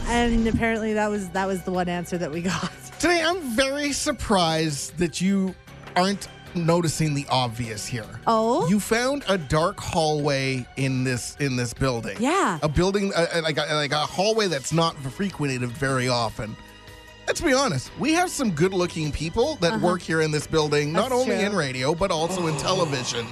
And 0.06 0.46
apparently 0.46 0.92
that 0.94 1.08
was 1.10 1.28
that 1.30 1.46
was 1.46 1.62
the 1.62 1.72
one 1.72 1.88
answer 1.88 2.18
that 2.18 2.30
we 2.30 2.42
got. 2.42 2.70
Danae, 3.00 3.22
I'm 3.24 3.40
very 3.56 3.92
surprised 3.92 4.96
that 4.98 5.20
you 5.20 5.54
aren't 5.96 6.28
noticing 6.54 7.14
the 7.14 7.24
obvious 7.30 7.86
here. 7.86 8.04
Oh? 8.26 8.68
you 8.68 8.78
found 8.78 9.24
a 9.28 9.38
dark 9.38 9.80
hallway 9.80 10.66
in 10.76 11.02
this 11.04 11.36
in 11.40 11.56
this 11.56 11.72
building. 11.72 12.16
Yeah. 12.20 12.58
a 12.62 12.68
building 12.68 13.12
uh, 13.14 13.40
like 13.42 13.56
a, 13.58 13.74
like 13.74 13.92
a 13.92 13.96
hallway 13.98 14.48
that's 14.48 14.72
not 14.72 14.94
frequented 14.98 15.62
very 15.72 16.08
often. 16.08 16.54
Let's 17.26 17.40
be 17.40 17.52
honest. 17.54 17.90
We 17.98 18.12
have 18.14 18.30
some 18.30 18.50
good-looking 18.50 19.12
people 19.12 19.54
that 19.56 19.80
work 19.80 20.02
here 20.02 20.20
in 20.22 20.30
this 20.32 20.46
building, 20.46 20.92
not 20.92 21.06
Uh-huh. 21.06 21.08
That's 21.10 21.22
only 21.22 21.36
true. 21.36 21.46
in 21.46 21.56
radio 21.56 21.94
but 21.94 22.10
also 22.10 22.48
in 22.48 22.56
television. 22.58 23.26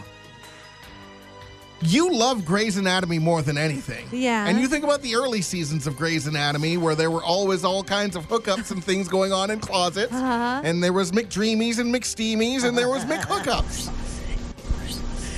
You 1.83 2.13
love 2.13 2.45
Grey's 2.45 2.77
Anatomy 2.77 3.19
more 3.19 3.41
than 3.41 3.57
anything. 3.57 4.07
Yeah. 4.13 4.47
And 4.47 4.61
you 4.61 4.69
think 4.69 4.85
about 4.85 5.01
the 5.01 5.15
early 5.15 5.41
seasons 5.41 5.87
of 5.87 5.97
Grey's 5.97 6.27
Anatomy 6.27 6.77
where 6.77 6.95
there 6.95 7.11
were 7.11 7.23
always 7.25 7.65
all 7.65 7.83
kinds 7.83 8.17
of 8.17 8.29
hookups 8.29 8.71
and 8.71 8.85
things 8.85 9.09
going 9.09 9.33
on 9.33 9.51
in 9.51 9.61
closets. 9.61 10.13
Uh-huh. 10.13 10.61
And 10.63 10.83
there 10.85 10.93
was 10.93 11.13
McDreamies 11.13 11.79
and 11.79 11.95
McSteamies 11.95 12.65
and 12.65 12.77
there 12.77 12.89
was 12.91 13.05
McHookups. 13.07 13.91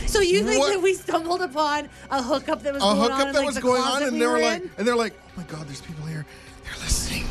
So 0.08 0.20
you 0.20 0.44
think 0.44 0.58
What- 0.60 0.72
that 0.74 0.82
we 0.82 0.94
stumbled 0.94 1.42
upon 1.42 1.88
a 2.10 2.22
hookup 2.22 2.62
that 2.64 2.74
was 2.74 2.82
A 2.82 2.86
going 2.86 2.98
on 2.98 3.10
hookup 3.10 3.32
that 3.32 3.38
like, 3.38 3.46
was 3.46 3.58
going 3.58 3.82
on 3.82 4.02
and 4.02 4.12
we 4.14 4.18
they 4.18 4.26
were 4.26 4.32
were 4.32 4.40
like 4.40 4.62
and 4.76 4.86
they're 4.86 4.96
like, 4.96 5.14
"Oh 5.28 5.30
my 5.38 5.42
god, 5.44 5.66
there's 5.68 5.80
people 5.80 6.04
here. 6.04 6.26
They're 6.64 6.82
listening. 6.82 7.24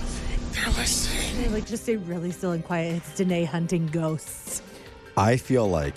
They're 0.54 0.66
listening." 0.74 1.44
They 1.44 1.50
like 1.50 1.68
just 1.68 1.84
stay 1.84 1.98
really 1.98 2.32
still 2.32 2.54
and 2.54 2.64
quiet. 2.64 2.96
It's 2.96 3.16
Danae 3.18 3.44
hunting 3.44 3.86
ghosts. 3.88 4.64
I 5.16 5.38
feel 5.38 5.68
like 5.70 5.94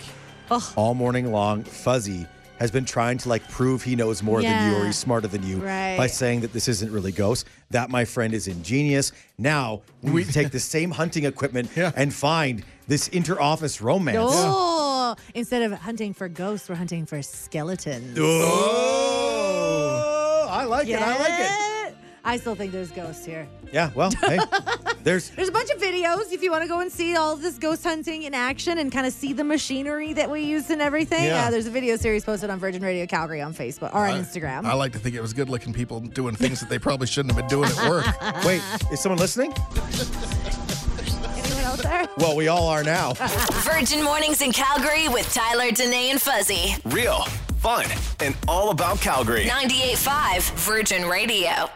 Ugh. 0.51 0.61
all 0.75 0.93
morning 0.93 1.31
long, 1.31 1.63
Fuzzy 1.63 2.27
has 2.59 2.71
been 2.71 2.85
trying 2.85 3.17
to 3.19 3.29
like 3.29 3.47
prove 3.49 3.83
he 3.83 3.95
knows 3.95 4.23
more 4.23 4.41
than 4.41 4.71
you 4.71 4.77
or 4.79 4.85
he's 4.85 4.97
smarter 4.97 5.27
than 5.27 5.45
you 5.45 5.57
Right. 5.57 5.97
by 5.97 6.07
saying 6.07 6.41
that 6.41 6.53
this 6.53 6.67
isn't 6.67 6.91
really 6.91 7.11
ghosts. 7.11 7.45
That, 7.71 7.89
my 7.89 8.05
friend, 8.05 8.33
is 8.33 8.47
ingenious. 8.47 9.11
Now 9.37 9.81
we 10.01 10.23
take 10.39 10.51
the 10.51 10.59
same 10.59 10.91
hunting 10.91 11.25
equipment 11.25 11.69
Yeah. 11.75 11.91
and 11.95 12.13
find 12.13 12.63
this 12.87 13.07
inter-office 13.09 13.81
romance. 13.81 14.17
Oh, 14.31 15.15
instead 15.33 15.63
of 15.63 15.73
hunting 15.79 16.13
for 16.13 16.29
ghosts, 16.29 16.69
we're 16.69 16.75
hunting 16.75 17.05
for 17.05 17.21
skeletons. 17.21 18.17
Oh, 18.19 20.47
I 20.49 20.63
like 20.65 20.87
it. 20.87 20.99
I 21.01 21.17
like 21.17 21.91
it. 21.91 21.97
I 22.23 22.37
still 22.37 22.55
think 22.55 22.71
there's 22.71 22.91
ghosts 22.91 23.25
here. 23.25 23.47
Yeah, 23.71 23.91
well, 23.95 24.11
hey, 24.23 24.39
there's 25.05 25.29
There's 25.29 25.49
a 25.49 25.51
bunch 25.51 25.69
of 25.69 25.79
videos 25.79 26.33
if 26.33 26.41
you 26.41 26.51
want 26.51 26.63
to 26.63 26.67
go 26.67 26.79
and 26.79 26.91
see 26.91 27.15
all 27.15 27.31
of 27.31 27.41
this 27.41 27.59
ghost 27.59 27.83
hunting 27.83 28.23
in 28.23 28.33
action 28.33 28.79
and 28.79 28.91
kind 28.91 29.05
of 29.05 29.13
see 29.13 29.33
the 29.33 29.43
machinery 29.43 30.13
that 30.13 30.29
we 30.29 30.41
use 30.41 30.71
and 30.71 30.81
everything. 30.81 31.23
Yeah. 31.23 31.45
Uh, 31.45 31.51
there's 31.51 31.67
a 31.67 31.71
video 31.71 31.95
series 31.95 32.25
posted 32.25 32.49
on 32.49 32.57
Virgin 32.57 32.81
Radio 32.81 33.05
Calgary 33.05 33.39
on 33.39 33.53
Facebook 33.53 33.93
or 33.93 34.07
on 34.07 34.19
Instagram. 34.19 34.65
I 34.65 34.73
like 34.73 34.93
to 34.93 34.99
think 34.99 35.15
it 35.15 35.21
was 35.21 35.31
good 35.31 35.47
looking 35.47 35.73
people 35.73 35.99
doing 35.99 36.35
things 36.35 36.59
that 36.59 36.69
they 36.69 36.79
probably 36.79 37.05
shouldn't 37.05 37.35
have 37.35 37.47
been 37.47 37.47
doing 37.47 37.69
at 37.77 37.89
work. 37.89 38.05
wait, 38.45 38.61
is 38.91 38.99
someone 38.99 39.19
listening? 39.19 39.53
Anyone 41.37 41.63
else 41.63 41.83
there? 41.83 42.07
Well, 42.17 42.35
we 42.35 42.47
all 42.47 42.67
are 42.67 42.83
now. 42.83 43.13
Virgin 43.53 44.03
Mornings 44.03 44.41
in 44.41 44.51
Calgary 44.51 45.07
with 45.07 45.31
Tyler, 45.31 45.69
Danae, 45.69 46.09
and 46.09 46.21
Fuzzy. 46.21 46.75
Real, 46.85 47.21
fun, 47.59 47.85
and 48.21 48.35
all 48.47 48.71
about 48.71 48.99
Calgary. 49.01 49.45
98.5 49.45 50.51
Virgin 50.55 51.07
Radio. 51.07 51.69